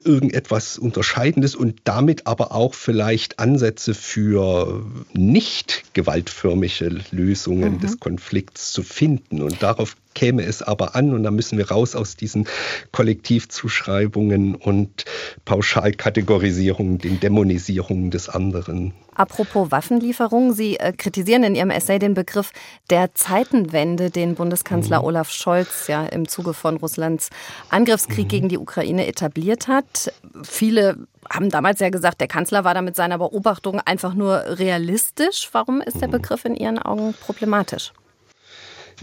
irgendetwas 0.03 0.77
Unterscheidendes 0.77 1.55
und 1.55 1.81
damit 1.85 2.27
aber 2.27 2.53
auch 2.53 2.73
vielleicht 2.73 3.39
Ansätze 3.39 3.93
für 3.93 4.85
nicht 5.13 5.83
gewaltförmige 5.93 7.01
Lösungen 7.11 7.75
mhm. 7.75 7.79
des 7.79 7.99
Konflikts 7.99 8.71
zu 8.71 8.83
finden. 8.83 9.41
Und 9.41 9.63
darauf 9.63 9.95
käme 10.13 10.43
es 10.43 10.61
aber 10.61 10.95
an 10.95 11.13
und 11.13 11.23
da 11.23 11.31
müssen 11.31 11.57
wir 11.57 11.69
raus 11.69 11.95
aus 11.95 12.15
diesen 12.15 12.47
Kollektivzuschreibungen 12.91 14.55
und 14.55 15.05
Pauschalkategorisierungen, 15.45 16.97
den 16.97 17.19
Dämonisierungen 17.19 18.11
des 18.11 18.29
anderen. 18.29 18.93
Apropos 19.13 19.71
Waffenlieferungen, 19.71 20.53
Sie 20.53 20.77
äh, 20.77 20.93
kritisieren 20.93 21.43
in 21.43 21.55
Ihrem 21.55 21.69
Essay 21.69 21.99
den 21.99 22.13
Begriff 22.13 22.51
der 22.89 23.13
Zeitenwende, 23.13 24.09
den 24.09 24.35
Bundeskanzler 24.35 24.99
mhm. 24.99 25.05
Olaf 25.05 25.29
Scholz 25.29 25.87
ja 25.87 26.05
im 26.05 26.27
Zuge 26.27 26.53
von 26.53 26.77
Russlands 26.77 27.29
Angriffskrieg 27.69 28.25
mhm. 28.25 28.29
gegen 28.29 28.49
die 28.49 28.57
Ukraine 28.57 29.07
etabliert 29.07 29.67
hat. 29.67 30.13
Viele 30.43 31.07
haben 31.29 31.49
damals 31.49 31.79
ja 31.79 31.89
gesagt, 31.89 32.21
der 32.21 32.27
Kanzler 32.27 32.63
war 32.63 32.73
da 32.73 32.81
mit 32.81 32.95
seiner 32.95 33.17
Beobachtung 33.17 33.79
einfach 33.81 34.13
nur 34.13 34.43
realistisch. 34.59 35.49
Warum 35.51 35.81
ist 35.81 35.99
der 35.99 36.07
mhm. 36.07 36.13
Begriff 36.13 36.45
in 36.45 36.55
Ihren 36.55 36.79
Augen 36.79 37.13
problematisch? 37.21 37.91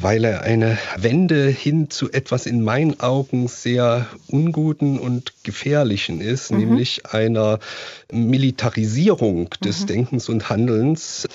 Weil 0.01 0.25
er 0.25 0.43
eine 0.43 0.79
Wende 0.97 1.49
hin 1.49 1.91
zu 1.91 2.11
etwas 2.11 2.47
in 2.47 2.63
meinen 2.63 3.01
Augen 3.01 3.49
sehr 3.49 4.07
unguten 4.29 4.99
und 4.99 5.33
gefährlichen 5.43 6.21
ist, 6.21 6.51
mhm. 6.51 6.59
nämlich 6.59 7.07
einer 7.07 7.59
Militarisierung 8.11 9.51
des 9.63 9.83
mhm. 9.83 9.87
Denkens 9.87 10.29
und 10.29 10.49
Handelns 10.49 11.29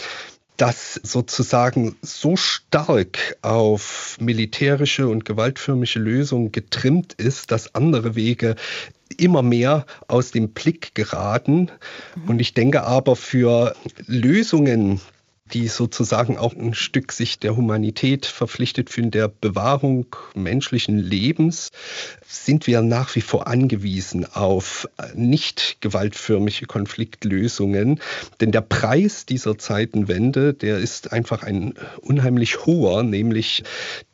das 0.57 0.93
sozusagen 1.01 1.95
so 2.01 2.35
stark 2.35 3.37
auf 3.41 4.17
militärische 4.19 5.07
und 5.07 5.25
gewaltförmige 5.25 5.99
Lösungen 5.99 6.51
getrimmt 6.51 7.13
ist, 7.13 7.51
dass 7.51 7.73
andere 7.73 8.15
Wege 8.15 8.55
immer 9.17 9.41
mehr 9.41 9.85
aus 10.07 10.31
dem 10.31 10.49
Blick 10.49 10.93
geraten. 10.95 11.71
Mhm. 12.15 12.29
Und 12.29 12.39
ich 12.39 12.53
denke 12.53 12.83
aber 12.83 13.15
für 13.15 13.75
Lösungen, 14.05 15.01
die 15.53 15.67
sozusagen 15.67 16.37
auch 16.37 16.55
ein 16.55 16.73
Stück 16.73 17.11
sich 17.11 17.37
der 17.37 17.55
Humanität 17.55 18.25
verpflichtet 18.25 18.89
fühlen, 18.89 19.11
der 19.11 19.27
Bewahrung 19.27 20.07
menschlichen 20.33 20.97
Lebens, 20.97 21.69
sind 22.25 22.65
wir 22.65 22.81
nach 22.81 23.15
wie 23.15 23.21
vor 23.21 23.47
angewiesen 23.47 24.25
auf 24.25 24.87
nicht 25.13 25.77
gewaltförmige 25.81 26.65
Konfliktlösungen. 26.65 27.99
Denn 28.41 28.51
der 28.51 28.61
Preis 28.61 29.25
dieser 29.25 29.57
Zeitenwende, 29.57 30.53
der 30.53 30.79
ist 30.79 31.11
einfach 31.11 31.43
ein 31.43 31.75
unheimlich 32.01 32.65
hoher, 32.65 33.03
nämlich 33.03 33.63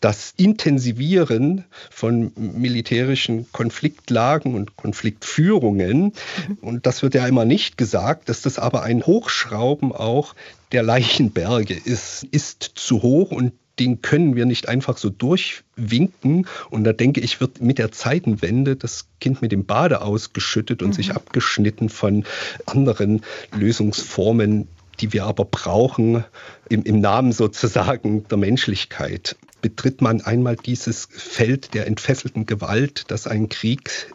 das 0.02 0.34
Intensivieren 0.36 1.64
von 1.90 2.34
militärischen 2.36 3.50
Konfliktlagen 3.52 4.56
und 4.56 4.76
Konfliktführungen. 4.76 6.14
Und 6.60 6.86
das 6.86 7.02
wird 7.02 7.14
ja 7.14 7.26
immer 7.28 7.46
nicht 7.46 7.78
gesagt, 7.78 8.28
dass 8.28 8.42
das 8.42 8.60
aber 8.60 8.84
ein 8.84 9.06
Hochschrauben 9.06 9.94
auch 9.94 10.36
der 10.72 10.84
Leichenberge 10.84 11.74
ist, 11.74 12.24
ist 12.32 12.64
zu 12.76 13.02
hoch 13.02 13.32
und 13.32 13.54
den 13.80 14.02
können 14.02 14.36
wir 14.36 14.46
nicht 14.46 14.68
einfach 14.68 14.98
so 14.98 15.10
durchwinken. 15.10 16.48
Und 16.70 16.84
da 16.84 16.94
denke 16.94 17.22
ich, 17.22 17.40
wird 17.40 17.62
mit 17.62 17.78
der 17.78 17.92
Zeitenwende 17.92 18.76
das 18.76 19.08
Kind 19.22 19.42
mit 19.42 19.52
dem 19.52 19.66
Bade 19.66 20.02
ausgeschüttet 20.02 20.82
und 20.82 20.90
mhm. 20.90 20.94
sich 20.94 21.12
abgeschnitten 21.16 21.90
von 21.90 22.26
anderen 22.66 23.22
Lösungsformen, 23.58 24.68
die 25.00 25.14
wir 25.14 25.24
aber 25.24 25.46
brauchen 25.46 26.26
im, 26.68 26.84
im 26.84 27.00
Namen 27.00 27.32
sozusagen 27.32 28.28
der 28.28 28.38
Menschlichkeit 28.38 29.38
betritt 29.62 30.02
man 30.02 30.22
einmal 30.22 30.56
dieses 30.56 31.08
Feld 31.12 31.74
der 31.74 31.88
entfesselten 31.88 32.46
Gewalt, 32.46 33.06
das 33.08 33.28
ein 33.28 33.50
Krieg 33.50 34.14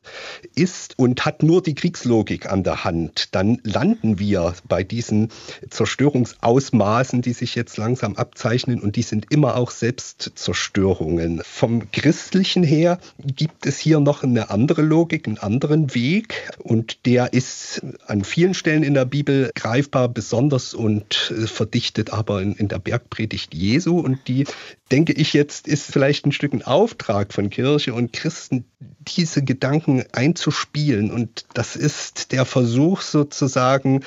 ist 0.55 0.99
und 0.99 1.25
hat 1.25 1.43
nur 1.43 1.63
die 1.63 1.75
Kriegslogik 1.75 2.51
an 2.51 2.63
der 2.63 2.85
Hand. 2.85 3.35
Dann 3.35 3.59
landen 3.63 4.19
wir 4.19 4.55
bei 4.69 4.83
diesen 4.83 5.29
Zerstörungsausmaßen, 5.69 7.23
die 7.23 7.33
sich 7.33 7.55
jetzt 7.55 7.77
langsam 7.77 8.17
abzeichnen 8.17 8.81
und 8.81 8.97
die 8.97 9.03
sind 9.03 9.27
immer 9.31 9.57
auch 9.57 9.71
Selbstzerstörungen. 9.71 11.43
Vom 11.45 11.91
Christlichen 11.91 12.63
her 12.63 12.99
gibt 13.19 13.67
es 13.67 13.79
hier 13.79 14.01
noch 14.01 14.23
eine 14.23 14.51
andere 14.51 14.83
Logik, 14.83 15.27
einen 15.27 15.39
anderen 15.39 15.95
Weg 15.95 16.51
und 16.59 17.07
der 17.07 17.33
ist 17.33 17.83
an 18.07 18.25
vielen 18.25 18.55
Stellen 18.55 18.83
in 18.83 18.95
der 18.95 19.05
Bibel 19.05 19.51
greifbar, 19.55 20.09
besonders 20.09 20.75
und 20.75 21.33
verdichtet 21.47 22.13
aber 22.13 22.43
in, 22.43 22.55
in 22.55 22.69
der 22.69 22.79
Bergpredigt 22.79 23.55
Jesu 23.55 23.99
und 23.99 24.29
die 24.29 24.45
denke 24.91 25.13
ich 25.13 25.33
jetzt, 25.33 25.67
ist 25.67 25.91
vielleicht 25.91 26.27
ein 26.27 26.33
Stück 26.33 26.53
ein 26.53 26.63
Auftrag 26.63 27.33
von 27.33 27.51
Kirche 27.51 27.95
und 27.95 28.13
Christen, 28.13 28.65
diese 29.09 29.43
Gedanken 29.43 30.05
einzuspielen. 30.13 31.11
Und 31.11 31.47
das 31.55 31.77
ist 31.77 32.33
der 32.33 32.45
Versuch 32.45 33.01
sozusagen, 33.01 34.05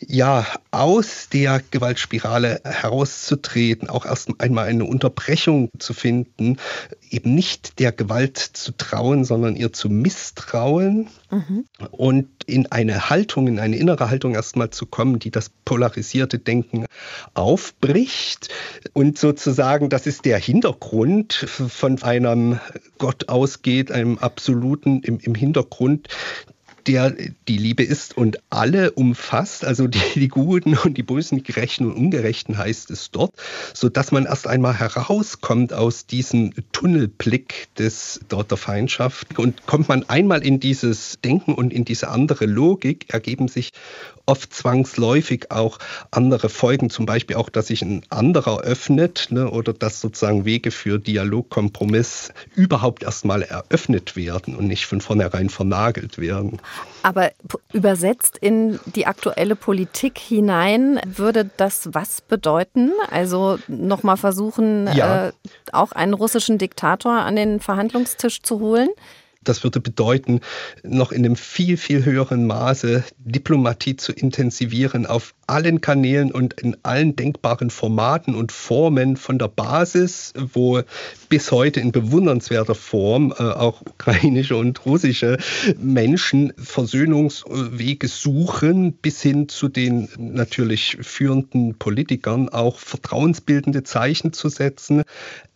ja, 0.00 0.46
aus 0.70 1.28
der 1.32 1.62
Gewaltspirale 1.70 2.60
herauszutreten, 2.64 3.88
auch 3.88 4.06
erst 4.06 4.40
einmal 4.40 4.66
eine 4.66 4.84
Unterbrechung 4.84 5.70
zu 5.78 5.92
finden, 5.94 6.58
eben 7.10 7.34
nicht 7.34 7.78
der 7.78 7.92
Gewalt 7.92 8.38
zu 8.38 8.72
trauen, 8.72 9.24
sondern 9.24 9.56
ihr 9.56 9.72
zu 9.72 9.90
misstrauen 9.90 11.08
mhm. 11.30 11.64
und 11.90 12.28
in 12.46 12.70
eine 12.72 13.10
Haltung, 13.10 13.48
in 13.48 13.58
eine 13.58 13.76
innere 13.76 14.10
Haltung 14.10 14.34
erstmal 14.34 14.70
zu 14.70 14.86
kommen, 14.86 15.18
die 15.18 15.30
das 15.30 15.50
polarisierte 15.64 16.38
Denken 16.38 16.86
aufbricht. 17.34 18.48
Und 18.92 19.18
sozusagen, 19.18 19.88
das 19.88 20.06
ist 20.06 20.11
der 20.20 20.38
Hintergrund 20.38 21.32
von 21.32 22.02
einem 22.02 22.60
Gott 22.98 23.28
ausgeht, 23.28 23.90
einem 23.90 24.18
Absoluten 24.18 25.00
im, 25.02 25.18
im 25.18 25.34
Hintergrund, 25.34 26.08
der 26.86 27.14
die 27.48 27.58
Liebe 27.58 27.82
ist 27.82 28.16
und 28.16 28.38
alle 28.50 28.92
umfasst, 28.92 29.64
also 29.64 29.86
die, 29.86 30.00
die 30.14 30.28
Guten 30.28 30.76
und 30.76 30.96
die 30.96 31.02
Bösen, 31.02 31.38
die 31.38 31.44
Gerechten 31.44 31.86
und 31.86 31.94
Ungerechten 31.94 32.58
heißt 32.58 32.90
es 32.90 33.10
dort, 33.10 33.32
sodass 33.74 34.12
man 34.12 34.26
erst 34.26 34.46
einmal 34.46 34.78
herauskommt 34.78 35.72
aus 35.72 36.06
diesem 36.06 36.52
Tunnelblick 36.72 37.68
des 37.76 38.20
dort 38.28 38.50
der 38.50 38.58
Feindschaft 38.58 39.38
und 39.38 39.66
kommt 39.66 39.88
man 39.88 40.08
einmal 40.08 40.44
in 40.44 40.60
dieses 40.60 41.18
Denken 41.24 41.54
und 41.54 41.72
in 41.72 41.84
diese 41.84 42.08
andere 42.08 42.46
Logik, 42.46 43.12
ergeben 43.12 43.48
sich 43.48 43.70
oft 44.26 44.54
zwangsläufig 44.54 45.50
auch 45.50 45.78
andere 46.10 46.48
Folgen, 46.48 46.90
zum 46.90 47.06
Beispiel 47.06 47.36
auch, 47.36 47.48
dass 47.48 47.68
sich 47.68 47.82
ein 47.82 48.02
anderer 48.10 48.60
öffnet 48.60 49.28
ne, 49.30 49.50
oder 49.50 49.72
dass 49.72 50.00
sozusagen 50.00 50.44
Wege 50.44 50.70
für 50.70 50.98
Dialog, 50.98 51.50
Kompromiss 51.50 52.32
überhaupt 52.54 53.02
erstmal 53.02 53.42
eröffnet 53.42 54.16
werden 54.16 54.54
und 54.54 54.66
nicht 54.68 54.86
von 54.86 55.00
vornherein 55.00 55.48
vernagelt 55.48 56.18
werden. 56.18 56.60
Aber 57.02 57.32
übersetzt 57.72 58.38
in 58.38 58.78
die 58.94 59.06
aktuelle 59.06 59.56
Politik 59.56 60.18
hinein, 60.18 61.00
würde 61.04 61.50
das 61.56 61.88
was 61.92 62.20
bedeuten? 62.20 62.92
Also 63.10 63.58
nochmal 63.66 64.16
versuchen, 64.16 64.88
ja. 64.94 65.28
äh, 65.28 65.32
auch 65.72 65.92
einen 65.92 66.14
russischen 66.14 66.58
Diktator 66.58 67.12
an 67.12 67.36
den 67.36 67.60
Verhandlungstisch 67.60 68.42
zu 68.42 68.60
holen? 68.60 68.88
Das 69.44 69.64
würde 69.64 69.80
bedeuten, 69.80 70.40
noch 70.84 71.10
in 71.10 71.24
einem 71.24 71.36
viel, 71.36 71.76
viel 71.76 72.04
höheren 72.04 72.46
Maße 72.46 73.02
Diplomatie 73.18 73.96
zu 73.96 74.12
intensivieren 74.12 75.04
auf 75.06 75.34
allen 75.52 75.82
Kanälen 75.82 76.32
und 76.32 76.54
in 76.54 76.78
allen 76.82 77.14
denkbaren 77.14 77.68
Formaten 77.68 78.34
und 78.34 78.52
Formen 78.52 79.18
von 79.18 79.38
der 79.38 79.48
Basis, 79.48 80.32
wo 80.34 80.80
bis 81.28 81.52
heute 81.52 81.80
in 81.80 81.92
bewundernswerter 81.92 82.74
Form 82.74 83.34
äh, 83.38 83.42
auch 83.42 83.82
ukrainische 83.86 84.56
und 84.56 84.86
russische 84.86 85.36
Menschen 85.78 86.54
Versöhnungswege 86.56 88.08
suchen, 88.08 88.94
bis 88.94 89.20
hin 89.20 89.50
zu 89.50 89.68
den 89.68 90.08
natürlich 90.16 90.96
führenden 91.02 91.74
Politikern 91.74 92.48
auch 92.48 92.78
vertrauensbildende 92.78 93.82
Zeichen 93.82 94.32
zu 94.32 94.48
setzen 94.48 95.02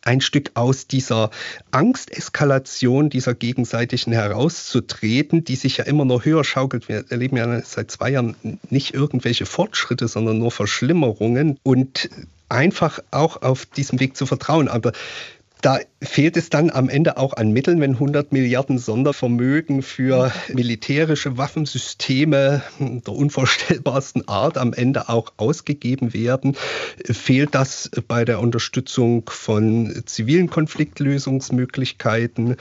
ein 0.06 0.20
Stück 0.20 0.52
aus 0.54 0.86
dieser 0.86 1.30
Angsteskalation, 1.72 3.10
dieser 3.10 3.34
gegenseitigen 3.34 4.12
herauszutreten, 4.12 5.44
die 5.44 5.56
sich 5.56 5.78
ja 5.78 5.84
immer 5.84 6.04
noch 6.04 6.24
höher 6.24 6.44
schaukelt. 6.44 6.88
Wir 6.88 7.04
erleben 7.08 7.36
ja 7.36 7.60
seit 7.62 7.90
zwei 7.90 8.10
Jahren 8.10 8.36
nicht 8.70 8.94
irgendwelche 8.94 9.46
Fortschritte, 9.46 9.85
sondern 10.08 10.38
nur 10.38 10.50
Verschlimmerungen 10.50 11.58
und 11.62 12.08
einfach 12.48 13.00
auch 13.10 13.42
auf 13.42 13.66
diesem 13.66 14.00
Weg 14.00 14.16
zu 14.16 14.26
vertrauen. 14.26 14.68
Aber 14.68 14.92
da 15.62 15.78
fehlt 16.02 16.36
es 16.36 16.50
dann 16.50 16.70
am 16.70 16.88
Ende 16.88 17.16
auch 17.16 17.32
an 17.32 17.50
Mitteln, 17.50 17.80
wenn 17.80 17.92
100 17.92 18.32
Milliarden 18.32 18.78
Sondervermögen 18.78 19.82
für 19.82 20.32
militärische 20.52 21.38
Waffensysteme 21.38 22.62
der 22.78 23.14
unvorstellbarsten 23.14 24.28
Art 24.28 24.58
am 24.58 24.72
Ende 24.72 25.08
auch 25.08 25.32
ausgegeben 25.36 26.14
werden. 26.14 26.56
Fehlt 27.04 27.54
das 27.54 27.90
bei 28.06 28.24
der 28.24 28.40
Unterstützung 28.40 29.28
von 29.28 30.02
zivilen 30.04 30.50
Konfliktlösungsmöglichkeiten? 30.50 32.56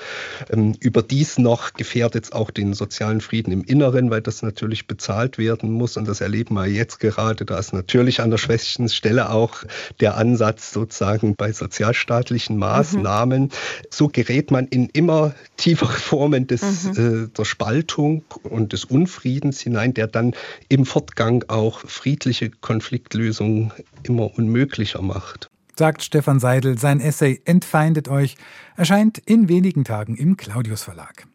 Ähm, 0.49 0.75
überdies 0.79 1.37
noch 1.37 1.73
gefährdet 1.73 2.25
es 2.25 2.31
auch 2.31 2.49
den 2.49 2.73
sozialen 2.73 3.21
Frieden 3.21 3.51
im 3.51 3.63
Inneren, 3.63 4.09
weil 4.09 4.21
das 4.21 4.41
natürlich 4.41 4.87
bezahlt 4.87 5.37
werden 5.37 5.71
muss. 5.71 5.97
Und 5.97 6.07
das 6.07 6.21
erleben 6.21 6.55
wir 6.55 6.65
jetzt 6.65 6.99
gerade. 6.99 7.45
Da 7.45 7.59
ist 7.59 7.73
natürlich 7.73 8.21
an 8.21 8.31
der 8.31 8.37
schwächsten 8.37 8.89
Stelle 8.89 9.29
auch 9.29 9.63
der 9.99 10.17
Ansatz 10.17 10.71
sozusagen 10.71 11.35
bei 11.35 11.51
sozialstaatlichen 11.51 12.57
Maßnahmen. 12.57 12.84
Mhm. 12.93 13.49
So 13.89 14.07
gerät 14.07 14.51
man 14.51 14.67
in 14.67 14.89
immer 14.89 15.33
tiefere 15.57 15.93
Formen 15.93 16.47
des, 16.47 16.83
mhm. 16.83 17.25
äh, 17.25 17.27
der 17.35 17.45
Spaltung 17.45 18.23
und 18.43 18.73
des 18.73 18.85
Unfriedens 18.85 19.59
hinein, 19.61 19.93
der 19.93 20.07
dann 20.07 20.33
im 20.69 20.85
Fortgang 20.85 21.43
auch 21.47 21.79
friedliche 21.79 22.49
Konfliktlösungen 22.49 23.71
immer 24.03 24.37
unmöglicher 24.37 25.01
macht 25.01 25.49
sagt 25.77 26.03
Stefan 26.03 26.39
Seidel. 26.39 26.77
Sein 26.77 26.99
Essay 26.99 27.41
Entfeindet 27.45 28.07
euch 28.07 28.35
erscheint 28.75 29.17
in 29.17 29.49
wenigen 29.49 29.83
Tagen 29.83 30.15
im 30.15 30.37
Claudius 30.37 30.83
Verlag. 30.83 31.27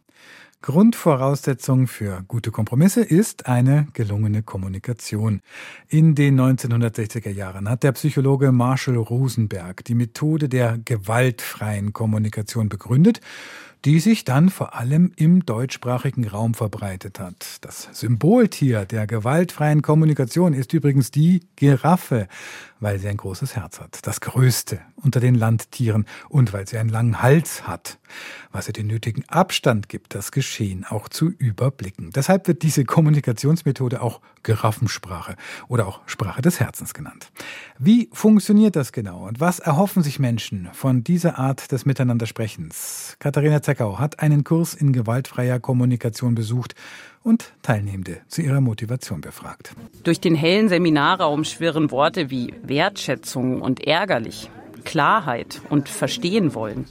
Grundvoraussetzung 0.63 1.87
für 1.87 2.23
gute 2.29 2.51
Kompromisse 2.51 3.01
ist 3.01 3.47
eine 3.47 3.87
gelungene 3.95 4.43
Kommunikation. 4.43 5.41
In 5.89 6.15
den 6.15 6.39
1960er 6.39 7.31
Jahren 7.31 7.67
hat 7.67 7.83
der 7.83 7.93
Psychologe 7.93 8.53
Marshall 8.53 8.99
Rosenberg 8.99 9.83
die 9.87 9.95
Methode 9.95 10.51
der 10.51 10.77
gewaltfreien 10.85 11.95
Kommunikation 11.95 12.69
begründet 12.69 13.23
die 13.85 14.01
sich 14.01 14.25
dann 14.25 14.51
vor 14.51 14.75
allem 14.75 15.13
im 15.17 15.47
deutschsprachigen 15.47 16.27
Raum 16.27 16.55
verbreitet 16.55 17.19
hat. 17.19 17.57
Das 17.63 17.89
Symboltier 17.93 18.85
der 18.85 19.07
gewaltfreien 19.07 19.83
Kommunikation 19.83 20.53
ist 20.53 20.73
übrigens 20.73 21.11
die 21.11 21.41
Giraffe, 21.57 22.29
weil 22.81 22.99
sie 22.99 23.09
ein 23.09 23.17
großes 23.17 23.57
Herz 23.57 23.81
hat, 23.81 24.07
das 24.07 24.21
größte 24.21 24.81
unter 24.97 25.21
den 25.21 25.35
Landtieren 25.35 26.07
und 26.29 26.53
weil 26.53 26.67
sie 26.67 26.79
einen 26.79 26.91
langen 26.91 27.23
Hals 27.23 27.67
hat, 27.67 27.99
was 28.53 28.67
ihr 28.67 28.73
den 28.73 28.87
nötigen 28.87 29.25
Abstand 29.29 29.89
gibt, 29.89 30.15
das 30.15 30.33
Geschehen 30.33 30.85
auch 30.85 31.09
zu 31.09 31.31
überblicken. 31.31 32.11
Deshalb 32.11 32.49
wird 32.49 32.63
diese 32.63 32.85
Kommunikationsmethode 32.85 34.03
auch 34.03 34.21
Giraffensprache 34.43 35.37
oder 35.69 35.87
auch 35.87 36.01
Sprache 36.07 36.43
des 36.43 36.61
Herzens 36.61 36.95
genannt. 36.95 37.31
Wie 37.79 38.09
funktioniert 38.13 38.77
das 38.77 38.93
genau 38.93 39.27
und 39.29 39.41
was 39.41 39.59
erhoffen 39.59 40.03
sich 40.03 40.19
Menschen 40.19 40.69
von 40.73 41.05
dieser 41.05 41.39
Art 41.39 41.73
des 41.73 41.87
Miteinandersprechens? 41.87 43.17
Katharina 43.19 43.63
Zeckau 43.71 44.01
hat 44.01 44.19
einen 44.19 44.43
Kurs 44.43 44.75
in 44.75 44.93
gewaltfreier 44.93 45.61
Kommunikation 45.61 46.35
besucht 46.35 46.75
und 47.23 47.53
Teilnehmende 47.63 48.17
zu 48.27 48.43
ihrer 48.43 48.61
Motivation 48.61 49.21
befragt. 49.21 49.77
Durch 50.03 50.19
den 50.19 50.35
hellen 50.35 50.69
Seminarraum 50.69 51.45
schwirren 51.45 51.93
Worte 51.93 52.31
wie 52.31 52.53
Wertschätzung 52.65 53.63
und 53.63 53.87
ärgerlich, 53.87 54.51
Klarheit 54.81 55.61
und 55.71 55.89
verstehen 55.89 56.55
wollen. 56.55 56.87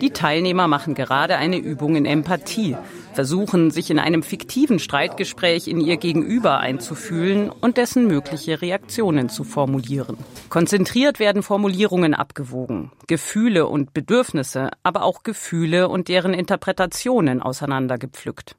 Die 0.00 0.10
Teilnehmer 0.10 0.68
machen 0.68 0.94
gerade 0.94 1.36
eine 1.36 1.56
Übung 1.56 1.96
in 1.96 2.06
Empathie, 2.06 2.76
versuchen 3.12 3.70
sich 3.70 3.90
in 3.90 3.98
einem 3.98 4.22
fiktiven 4.22 4.78
Streitgespräch 4.78 5.68
in 5.68 5.80
ihr 5.80 5.96
Gegenüber 5.96 6.58
einzufühlen 6.58 7.50
und 7.50 7.76
dessen 7.76 8.06
mögliche 8.06 8.60
Reaktionen 8.60 9.28
zu 9.28 9.44
formulieren. 9.44 10.18
Konzentriert 10.48 11.18
werden 11.18 11.42
Formulierungen 11.42 12.14
abgewogen, 12.14 12.90
Gefühle 13.06 13.66
und 13.66 13.94
Bedürfnisse, 13.94 14.70
aber 14.82 15.02
auch 15.02 15.22
Gefühle 15.22 15.88
und 15.88 16.08
deren 16.08 16.34
Interpretationen 16.34 17.40
auseinandergepflückt. 17.40 18.56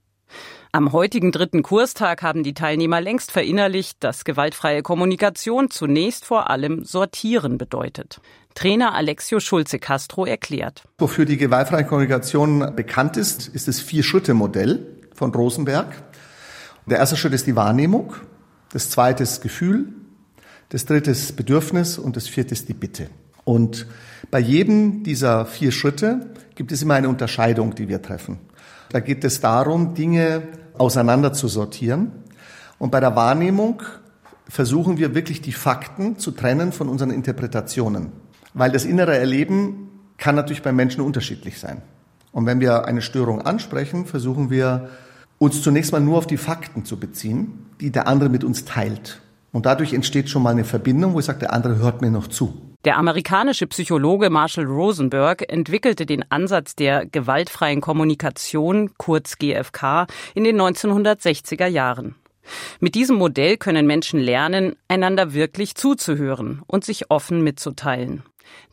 Am 0.72 0.92
heutigen 0.92 1.32
dritten 1.32 1.64
Kurstag 1.64 2.22
haben 2.22 2.44
die 2.44 2.54
Teilnehmer 2.54 3.00
längst 3.00 3.32
verinnerlicht, 3.32 4.04
dass 4.04 4.26
gewaltfreie 4.26 4.82
Kommunikation 4.82 5.70
zunächst 5.70 6.26
vor 6.26 6.50
allem 6.50 6.84
Sortieren 6.84 7.58
bedeutet. 7.58 8.20
Trainer 8.56 8.96
Alexio 8.96 9.42
Schulze-Castro 9.42 10.26
erklärt. 10.26 10.84
Wofür 10.98 11.26
die 11.26 11.38
gewaltfreie 11.38 11.86
Kommunikation 11.86 12.74
bekannt 12.76 13.18
ist, 13.18 13.50
ist 13.50 13.68
das 13.68 13.82
Vier-Schritte-Modell 13.82 14.88
von 15.14 15.34
Rosenberg. 15.34 15.88
Der 16.86 17.00
erste 17.00 17.18
Schritt 17.18 17.34
ist 17.34 17.48
die 17.48 17.56
Wahrnehmung, 17.56 18.16
das 18.72 18.90
zweite 18.90 19.24
ist 19.24 19.42
Gefühl, 19.42 19.90
das 20.70 20.86
dritte 20.86 21.12
ist 21.12 21.36
Bedürfnis 21.36 21.98
und 21.98 22.16
das 22.16 22.28
vierte 22.28 22.54
ist 22.54 22.70
die 22.70 22.74
Bitte. 22.74 23.10
Und 23.44 23.88
bei 24.32 24.40
jedem 24.40 25.04
dieser 25.04 25.46
vier 25.46 25.72
Schritte 25.72 26.32
gibt 26.56 26.72
es 26.72 26.82
immer 26.82 26.96
eine 26.96 27.10
Unterscheidung, 27.10 27.76
die 27.76 27.90
wir 27.90 28.02
treffen. 28.02 28.40
Da 28.90 29.02
geht 29.02 29.24
es 29.24 29.42
darum, 29.42 29.94
Dinge 29.94 30.44
auseinander 30.78 31.34
zu 31.34 31.48
sortieren. 31.48 32.12
Und 32.80 32.92
bei 32.92 33.00
der 33.00 33.16
Wahrnehmung 33.16 33.84
versuchen 34.48 34.98
wir 34.98 35.14
wirklich 35.14 35.42
die 35.42 35.52
Fakten 35.52 36.18
zu 36.18 36.32
trennen 36.32 36.72
von 36.72 36.88
unseren 36.90 37.12
Interpretationen. 37.12 38.25
Weil 38.56 38.72
das 38.72 38.86
innere 38.86 39.18
Erleben 39.18 39.90
kann 40.18 40.36
natürlich 40.36 40.64
bei 40.64 40.72
Menschen 40.72 41.02
unterschiedlich 41.02 41.60
sein. 41.60 41.82
Und 42.32 42.46
wenn 42.46 42.62
wir 42.62 42.86
eine 42.86 43.02
Störung 43.02 43.42
ansprechen, 43.42 44.06
versuchen 44.06 44.50
wir 44.50 44.90
uns 45.38 45.62
zunächst 45.62 45.92
mal 45.92 46.00
nur 46.00 46.18
auf 46.18 46.26
die 46.26 46.38
Fakten 46.38 46.86
zu 46.86 46.98
beziehen, 46.98 47.66
die 47.82 47.92
der 47.92 48.08
andere 48.08 48.30
mit 48.30 48.46
uns 48.46 48.64
teilt. 48.64 49.22
Und 49.52 49.66
dadurch 49.66 49.94
entsteht 49.94 50.30
schon 50.30 50.42
mal 50.42 50.52
eine 50.52 50.64
Verbindung, 50.64 51.14
wo 51.14 51.20
ich 51.20 51.26
sage, 51.26 51.40
der 51.40 51.54
andere 51.54 51.78
hört 51.78 52.02
mir 52.02 52.12
noch 52.12 52.28
zu. 52.28 52.62
Der 52.86 52.98
amerikanische 52.98 53.68
Psychologe 53.68 54.30
Marshall 54.30 54.66
Rosenberg 54.66 55.52
entwickelte 55.52 56.06
den 56.06 56.24
Ansatz 56.32 56.76
der 56.76 57.06
gewaltfreien 57.06 57.82
Kommunikation, 57.82 58.92
kurz 58.98 59.38
GFK, 59.38 60.08
in 60.34 60.46
den 60.46 60.62
1960er 60.62 61.68
Jahren. 61.68 62.16
Mit 62.80 62.96
diesem 62.96 63.18
Modell 63.18 63.58
können 63.58 63.86
Menschen 63.86 64.20
lernen, 64.20 64.76
einander 64.88 65.34
wirklich 65.34 65.76
zuzuhören 65.76 66.62
und 66.68 66.86
sich 66.86 67.10
offen 67.12 67.44
mitzuteilen. 67.44 68.24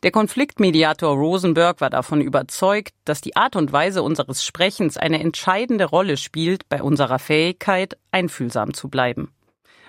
Der 0.03 0.11
Konfliktmediator 0.11 1.15
Rosenberg 1.15 1.81
war 1.81 1.89
davon 1.89 2.21
überzeugt, 2.21 2.93
dass 3.05 3.21
die 3.21 3.35
Art 3.35 3.55
und 3.55 3.71
Weise 3.71 4.03
unseres 4.03 4.43
Sprechens 4.43 4.97
eine 4.97 5.19
entscheidende 5.19 5.85
Rolle 5.85 6.17
spielt 6.17 6.67
bei 6.69 6.81
unserer 6.81 7.19
Fähigkeit, 7.19 7.97
einfühlsam 8.11 8.73
zu 8.73 8.89
bleiben. 8.89 9.31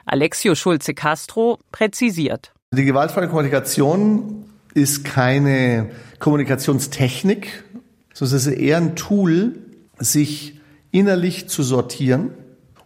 Alexio 0.07 0.55
Schulze 0.55 0.95
Castro 0.95 1.59
präzisiert. 1.73 2.53
Die 2.73 2.85
gewaltfreie 2.85 3.29
Kommunikation 3.29 4.45
ist 4.75 5.05
keine 5.05 5.91
Kommunikationstechnik, 6.19 7.65
sondern 8.13 8.37
es 8.37 8.47
ist 8.47 8.53
eher 8.53 8.77
ein 8.77 8.97
Tool, 8.97 9.59
sich 9.99 10.61
innerlich 10.91 11.49
zu 11.49 11.63
sortieren, 11.63 12.31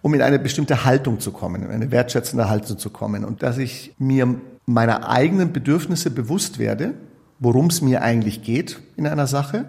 um 0.02 0.14
in 0.14 0.22
eine 0.22 0.38
bestimmte 0.38 0.84
Haltung 0.84 1.20
zu 1.20 1.32
kommen, 1.32 1.62
in 1.62 1.70
eine 1.70 1.90
wertschätzende 1.90 2.48
Haltung 2.48 2.78
zu 2.78 2.90
kommen. 2.90 3.24
Und 3.24 3.42
dass 3.42 3.58
ich 3.58 3.94
mir 3.98 4.40
meiner 4.68 5.08
eigenen 5.08 5.52
Bedürfnisse 5.52 6.10
bewusst 6.10 6.58
werde, 6.58 6.94
worum 7.38 7.66
es 7.66 7.80
mir 7.80 8.02
eigentlich 8.02 8.42
geht 8.42 8.80
in 8.96 9.06
einer 9.06 9.26
Sache 9.26 9.64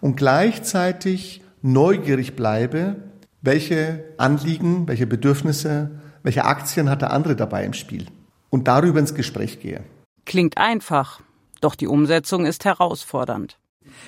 und 0.00 0.16
gleichzeitig 0.16 1.42
neugierig 1.60 2.36
bleibe, 2.36 2.96
welche 3.42 4.04
Anliegen, 4.16 4.86
welche 4.86 5.06
Bedürfnisse, 5.06 5.90
welche 6.22 6.44
Aktien 6.44 6.88
hat 6.88 7.02
der 7.02 7.12
andere 7.12 7.34
dabei 7.34 7.64
im 7.64 7.72
Spiel 7.72 8.06
und 8.50 8.68
darüber 8.68 9.00
ins 9.00 9.14
Gespräch 9.14 9.60
gehe. 9.60 9.80
Klingt 10.24 10.56
einfach, 10.56 11.20
doch 11.60 11.74
die 11.74 11.88
Umsetzung 11.88 12.46
ist 12.46 12.64
herausfordernd. 12.64 13.58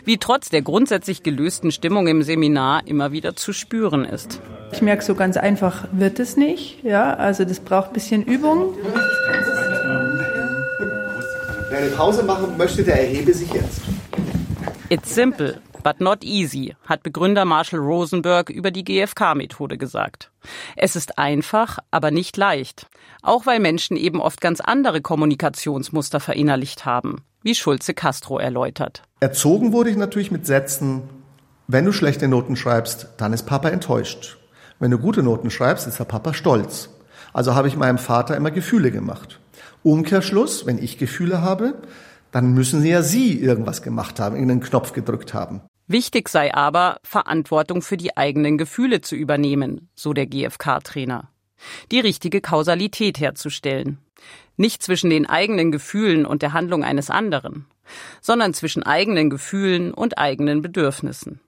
Wie 0.04 0.18
trotz 0.18 0.48
der 0.50 0.62
grundsätzlich 0.62 1.22
gelösten 1.22 1.72
Stimmung 1.72 2.06
im 2.06 2.22
Seminar 2.22 2.86
immer 2.86 3.12
wieder 3.12 3.34
zu 3.34 3.52
spüren 3.52 4.04
ist. 4.04 4.40
Ich 4.72 4.82
merke, 4.82 5.02
so 5.02 5.14
ganz 5.14 5.36
einfach 5.36 5.88
wird 5.90 6.20
es 6.20 6.36
nicht. 6.36 6.84
Ja, 6.84 7.14
also 7.14 7.44
das 7.44 7.60
braucht 7.60 7.88
ein 7.88 7.94
bisschen 7.94 8.22
Übung. 8.22 8.74
Eine 11.80 11.92
Pause 11.92 12.22
machen 12.24 12.58
möchte, 12.58 12.84
der 12.84 13.00
erhebe 13.00 13.32
sich 13.32 13.50
jetzt. 13.54 13.80
It's 14.90 15.14
simple. 15.14 15.62
But 15.82 15.98
not 15.98 16.22
easy, 16.22 16.76
hat 16.84 17.02
Begründer 17.02 17.46
Marshall 17.46 17.80
Rosenberg 17.80 18.50
über 18.50 18.70
die 18.70 18.84
GFK-Methode 18.84 19.78
gesagt. 19.78 20.30
Es 20.76 20.94
ist 20.94 21.16
einfach, 21.16 21.78
aber 21.90 22.10
nicht 22.10 22.36
leicht. 22.36 22.86
Auch 23.22 23.46
weil 23.46 23.60
Menschen 23.60 23.96
eben 23.96 24.20
oft 24.20 24.42
ganz 24.42 24.60
andere 24.60 25.00
Kommunikationsmuster 25.00 26.20
verinnerlicht 26.20 26.84
haben, 26.84 27.22
wie 27.42 27.54
Schulze 27.54 27.94
Castro 27.94 28.38
erläutert. 28.38 29.02
Erzogen 29.20 29.72
wurde 29.72 29.88
ich 29.88 29.96
natürlich 29.96 30.30
mit 30.30 30.44
Sätzen, 30.44 31.04
wenn 31.66 31.86
du 31.86 31.92
schlechte 31.92 32.28
Noten 32.28 32.56
schreibst, 32.56 33.08
dann 33.16 33.32
ist 33.32 33.46
Papa 33.46 33.70
enttäuscht. 33.70 34.36
Wenn 34.80 34.90
du 34.90 34.98
gute 34.98 35.22
Noten 35.22 35.50
schreibst, 35.50 35.86
ist 35.86 35.98
der 35.98 36.04
Papa 36.04 36.34
stolz. 36.34 36.90
Also 37.32 37.54
habe 37.54 37.68
ich 37.68 37.76
meinem 37.78 37.96
Vater 37.96 38.36
immer 38.36 38.50
Gefühle 38.50 38.90
gemacht. 38.90 39.39
Umkehrschluss, 39.82 40.66
wenn 40.66 40.78
ich 40.78 40.98
Gefühle 40.98 41.42
habe, 41.42 41.74
dann 42.32 42.52
müssen 42.52 42.84
ja 42.84 43.02
Sie 43.02 43.38
irgendwas 43.38 43.82
gemacht 43.82 44.20
haben, 44.20 44.36
irgendeinen 44.36 44.60
Knopf 44.60 44.92
gedrückt 44.92 45.34
haben. 45.34 45.62
Wichtig 45.86 46.28
sei 46.28 46.54
aber, 46.54 46.98
Verantwortung 47.02 47.82
für 47.82 47.96
die 47.96 48.16
eigenen 48.16 48.58
Gefühle 48.58 49.00
zu 49.00 49.16
übernehmen, 49.16 49.88
so 49.94 50.12
der 50.12 50.26
GfK-Trainer. 50.26 51.30
Die 51.90 52.00
richtige 52.00 52.40
Kausalität 52.40 53.18
herzustellen. 53.18 53.98
Nicht 54.56 54.82
zwischen 54.82 55.10
den 55.10 55.26
eigenen 55.26 55.72
Gefühlen 55.72 56.26
und 56.26 56.42
der 56.42 56.52
Handlung 56.52 56.84
eines 56.84 57.10
anderen, 57.10 57.66
sondern 58.20 58.54
zwischen 58.54 58.82
eigenen 58.84 59.30
Gefühlen 59.30 59.92
und 59.92 60.18
eigenen 60.18 60.62
Bedürfnissen. 60.62 61.40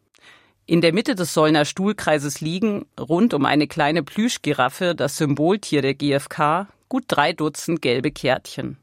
In 0.67 0.81
der 0.81 0.93
Mitte 0.93 1.15
des 1.15 1.35
Sollner 1.35 1.65
Stuhlkreises 1.65 2.41
liegen, 2.41 2.87
rund 2.99 3.35
um 3.35 3.45
eine 3.45 3.67
kleine 3.67 4.03
Plüschgiraffe, 4.03 4.95
das 4.95 5.19
Symboltier 5.19 5.83
der 5.83 5.95
GfK, 5.95 6.67
gut 6.93 7.05
drei 7.09 7.33
Dutzend 7.33 7.81
gelbe 7.81 8.11
Kärtchen. 8.11 8.77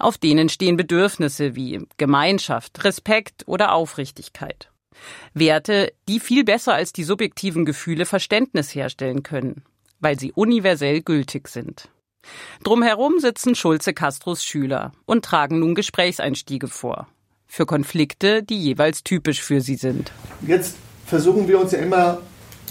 Auf 0.00 0.18
denen 0.18 0.48
stehen 0.48 0.76
Bedürfnisse 0.76 1.54
wie 1.54 1.86
Gemeinschaft, 1.96 2.82
Respekt 2.82 3.44
oder 3.46 3.72
Aufrichtigkeit. 3.72 4.72
Werte, 5.32 5.92
die 6.08 6.18
viel 6.18 6.42
besser 6.42 6.74
als 6.74 6.92
die 6.92 7.04
subjektiven 7.04 7.64
Gefühle 7.64 8.04
Verständnis 8.04 8.74
herstellen 8.74 9.22
können, 9.22 9.62
weil 10.00 10.18
sie 10.18 10.32
universell 10.32 11.02
gültig 11.02 11.46
sind. 11.46 11.88
Drumherum 12.64 13.20
sitzen 13.20 13.54
Schulze 13.54 13.94
Castros 13.94 14.42
Schüler 14.42 14.90
und 15.06 15.24
tragen 15.24 15.60
nun 15.60 15.76
Gesprächseinstiege 15.76 16.66
vor. 16.66 17.06
Für 17.46 17.64
Konflikte, 17.64 18.42
die 18.42 18.60
jeweils 18.60 19.04
typisch 19.04 19.40
für 19.40 19.60
sie 19.60 19.76
sind. 19.76 20.10
Jetzt 20.44 20.74
versuchen 21.06 21.46
wir 21.46 21.60
uns 21.60 21.70
ja 21.70 21.78
immer 21.78 22.22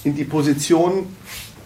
in 0.03 0.17
die 0.17 0.25
Position 0.25 1.15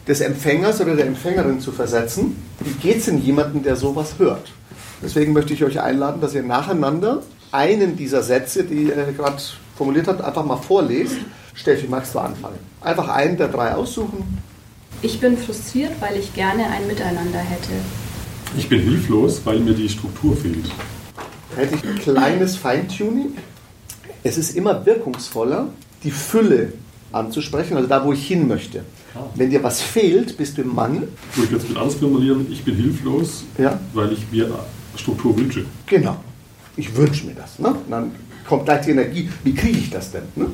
des 0.07 0.21
Empfängers 0.21 0.81
oder 0.81 0.95
der 0.95 1.07
Empfängerin 1.07 1.59
zu 1.59 1.71
versetzen. 1.71 2.35
Wie 2.59 2.71
geht 2.71 2.97
es 2.97 3.05
denn 3.05 3.21
jemandem, 3.21 3.63
der 3.63 3.75
sowas 3.75 4.15
hört? 4.17 4.51
Deswegen 5.01 5.33
möchte 5.33 5.53
ich 5.53 5.63
euch 5.63 5.81
einladen, 5.81 6.21
dass 6.21 6.33
ihr 6.33 6.43
nacheinander 6.43 7.21
einen 7.51 7.95
dieser 7.97 8.23
Sätze, 8.23 8.63
die 8.63 8.83
ihr 8.83 8.95
gerade 9.15 9.37
formuliert 9.75 10.07
habt, 10.07 10.21
einfach 10.21 10.45
mal 10.45 10.57
vorlest. 10.57 11.17
Steffi, 11.53 11.87
magst 11.87 12.13
du 12.13 12.19
anfangen? 12.19 12.59
Einfach 12.81 13.07
einen 13.09 13.37
der 13.37 13.47
drei 13.47 13.73
aussuchen. 13.73 14.39
Ich 15.01 15.19
bin 15.19 15.37
frustriert, 15.37 15.91
weil 15.99 16.17
ich 16.17 16.33
gerne 16.33 16.65
ein 16.67 16.87
Miteinander 16.87 17.39
hätte. 17.39 17.71
Ich 18.57 18.69
bin 18.69 18.81
hilflos, 18.81 19.41
weil 19.43 19.59
mir 19.59 19.73
die 19.73 19.89
Struktur 19.89 20.35
fehlt. 20.35 20.65
Da 21.55 21.61
hätte 21.61 21.75
ich 21.75 21.83
ein 21.83 21.99
kleines 21.99 22.55
Feintuning. 22.55 23.37
Es 24.23 24.37
ist 24.37 24.55
immer 24.55 24.85
wirkungsvoller, 24.85 25.67
die 26.03 26.11
Fülle 26.11 26.73
anzusprechen, 27.11 27.77
also 27.77 27.87
da, 27.87 28.03
wo 28.03 28.13
ich 28.13 28.25
hin 28.25 28.47
möchte. 28.47 28.83
Wenn 29.35 29.49
dir 29.49 29.63
was 29.63 29.81
fehlt, 29.81 30.37
bist 30.37 30.57
du 30.57 30.61
im 30.61 30.75
Mangel. 30.75 31.07
Ich 31.31 31.37
würde 31.37 31.55
jetzt 31.55 31.69
mit 31.69 31.77
anders 31.77 31.95
formulieren, 31.95 32.47
ich 32.51 32.63
bin 32.63 32.75
hilflos, 32.75 33.43
ja. 33.57 33.79
weil 33.93 34.13
ich 34.13 34.31
mir 34.31 34.49
Struktur 34.95 35.37
wünsche. 35.37 35.65
Genau. 35.85 36.17
Ich 36.77 36.95
wünsche 36.95 37.25
mir 37.25 37.35
das. 37.35 37.59
Ne? 37.59 37.75
dann 37.89 38.11
kommt 38.47 38.65
gleich 38.65 38.85
die 38.85 38.91
Energie. 38.91 39.29
Wie 39.43 39.55
kriege 39.55 39.77
ich 39.77 39.89
das 39.89 40.11
denn? 40.11 40.23
Ne? 40.35 40.47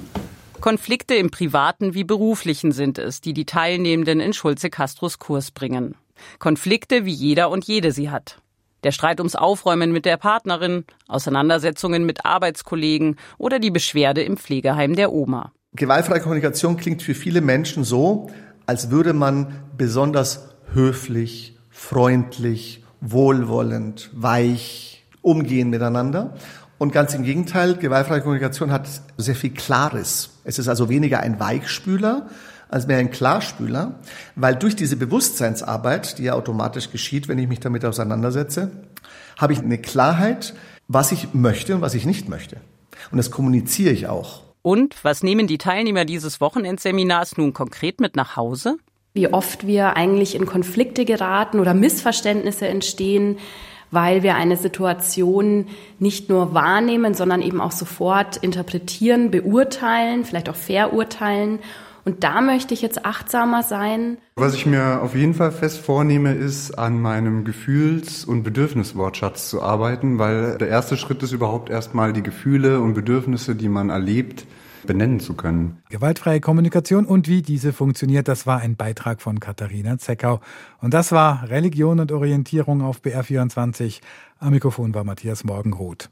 Konflikte 0.60 1.16
im 1.16 1.32
privaten 1.32 1.94
wie 1.94 2.04
beruflichen 2.04 2.72
sind 2.72 3.00
es, 3.00 3.22
die 3.22 3.34
die 3.34 3.46
Teilnehmenden 3.46 4.20
in 4.20 4.34
Schulze 4.34 4.70
Castros 4.70 5.18
Kurs 5.18 5.52
bringen. 5.52 5.96
Konflikte, 6.38 7.06
wie 7.06 7.14
jeder 7.14 7.50
und 7.50 7.66
jede 7.66 7.92
sie 7.92 8.12
hat. 8.12 8.38
Der 8.84 8.92
Streit 8.92 9.20
ums 9.20 9.36
Aufräumen 9.36 9.92
mit 9.92 10.06
der 10.06 10.18
Partnerin, 10.18 10.86
Auseinandersetzungen 11.08 12.06
mit 12.06 12.26
Arbeitskollegen 12.26 13.18
oder 13.38 13.60
die 13.60 13.72
Beschwerde 13.72 14.22
im 14.22 14.38
Pflegeheim 14.38 14.96
der 14.96 15.12
Oma. 15.12 15.52
Gewaltfreie 15.74 16.20
Kommunikation 16.20 16.78
klingt 16.78 17.02
für 17.02 17.16
viele 17.16 17.42
Menschen 17.42 17.84
so, 17.84 18.30
als 18.72 18.90
würde 18.90 19.12
man 19.12 19.48
besonders 19.76 20.48
höflich, 20.74 21.58
freundlich, 21.70 22.86
wohlwollend, 23.02 24.10
weich 24.14 25.06
umgehen 25.22 25.70
miteinander. 25.70 26.36
Und 26.78 26.94
ganz 26.94 27.14
im 27.14 27.24
Gegenteil, 27.24 27.76
gewaltfreie 27.76 28.22
Kommunikation 28.22 28.72
hat 28.72 28.88
sehr 29.18 29.36
viel 29.36 29.50
Klares. 29.50 30.30
Es 30.46 30.58
ist 30.58 30.70
also 30.70 30.88
weniger 30.88 31.20
ein 31.20 31.38
Weichspüler 31.38 32.30
als 32.70 32.88
mehr 32.88 33.00
ein 33.00 33.12
Klarspüler, 33.12 34.00
weil 34.38 34.56
durch 34.56 34.78
diese 34.78 34.96
Bewusstseinsarbeit, 34.96 36.18
die 36.18 36.24
ja 36.24 36.34
automatisch 36.36 36.92
geschieht, 36.92 37.28
wenn 37.28 37.40
ich 37.40 37.50
mich 37.50 37.60
damit 37.60 37.84
auseinandersetze, 37.84 38.72
habe 39.36 39.52
ich 39.52 39.60
eine 39.60 39.80
Klarheit, 39.80 40.54
was 40.88 41.12
ich 41.12 41.34
möchte 41.34 41.76
und 41.76 41.82
was 41.82 41.94
ich 41.94 42.06
nicht 42.06 42.30
möchte. 42.30 42.56
Und 43.12 43.18
das 43.18 43.32
kommuniziere 43.32 43.92
ich 43.92 44.08
auch. 44.08 44.44
Und 44.62 45.04
was 45.04 45.24
nehmen 45.24 45.48
die 45.48 45.58
Teilnehmer 45.58 46.06
dieses 46.06 46.40
Wochenendseminars 46.42 47.38
nun 47.38 47.54
konkret 47.54 48.00
mit 48.00 48.16
nach 48.16 48.36
Hause? 48.36 48.78
Wie 49.14 49.28
oft 49.28 49.68
wir 49.68 49.98
eigentlich 49.98 50.36
in 50.36 50.46
Konflikte 50.46 51.04
geraten 51.04 51.60
oder 51.60 51.74
Missverständnisse 51.74 52.68
entstehen, 52.68 53.38
weil 53.92 54.24
wir 54.24 54.36
eine 54.36 54.56
Situation 54.56 55.68
nicht 56.00 56.30
nur 56.30 56.54
wahrnehmen, 56.54 57.14
sondern 57.14 57.42
eben 57.42 57.60
auch 57.60 57.74
sofort 57.74 58.38
interpretieren, 58.38 59.32
beurteilen, 59.32 60.24
vielleicht 60.24 60.50
auch 60.50 60.56
verurteilen. 60.56 61.60
Und 62.04 62.24
da 62.24 62.42
möchte 62.42 62.74
ich 62.74 62.82
jetzt 62.82 63.06
achtsamer 63.06 63.64
sein. 63.64 64.18
Was 64.36 64.56
ich 64.56 64.66
mir 64.66 65.02
auf 65.02 65.16
jeden 65.16 65.34
Fall 65.34 65.52
fest 65.52 65.80
vornehme, 65.80 66.34
ist, 66.34 66.72
an 66.72 67.00
meinem 67.00 67.44
Gefühls- 67.44 68.26
und 68.26 68.44
Bedürfniswortschatz 68.44 69.50
zu 69.50 69.62
arbeiten, 69.62 70.18
weil 70.18 70.58
der 70.58 70.68
erste 70.68 70.98
Schritt 70.98 71.22
ist 71.22 71.32
überhaupt 71.32 71.70
erstmal 71.70 72.14
die 72.14 72.24
Gefühle 72.24 72.80
und 72.80 72.94
Bedürfnisse, 72.94 73.56
die 73.56 73.70
man 73.70 73.90
erlebt, 73.90 74.46
benennen 74.86 75.20
zu 75.20 75.36
können. 75.36 75.78
Gewaltfreie 75.90 76.40
Kommunikation 76.40 77.06
und 77.06 77.28
wie 77.28 77.42
diese 77.42 77.74
funktioniert, 77.74 78.28
das 78.28 78.48
war 78.48 78.60
ein 78.60 78.76
Beitrag 78.76 79.22
von 79.22 79.40
Katharina 79.40 79.98
Zeckau. 79.98 80.40
Und 80.80 80.94
das 80.94 81.12
war 81.12 81.50
Religion 81.50 82.00
und 82.00 82.12
Orientierung 82.12 82.82
auf 82.82 83.02
BR24. 83.02 84.02
Am 84.40 84.52
Mikrofon 84.52 84.96
war 84.96 85.04
Matthias 85.04 85.44
Morgenroth. 85.44 86.10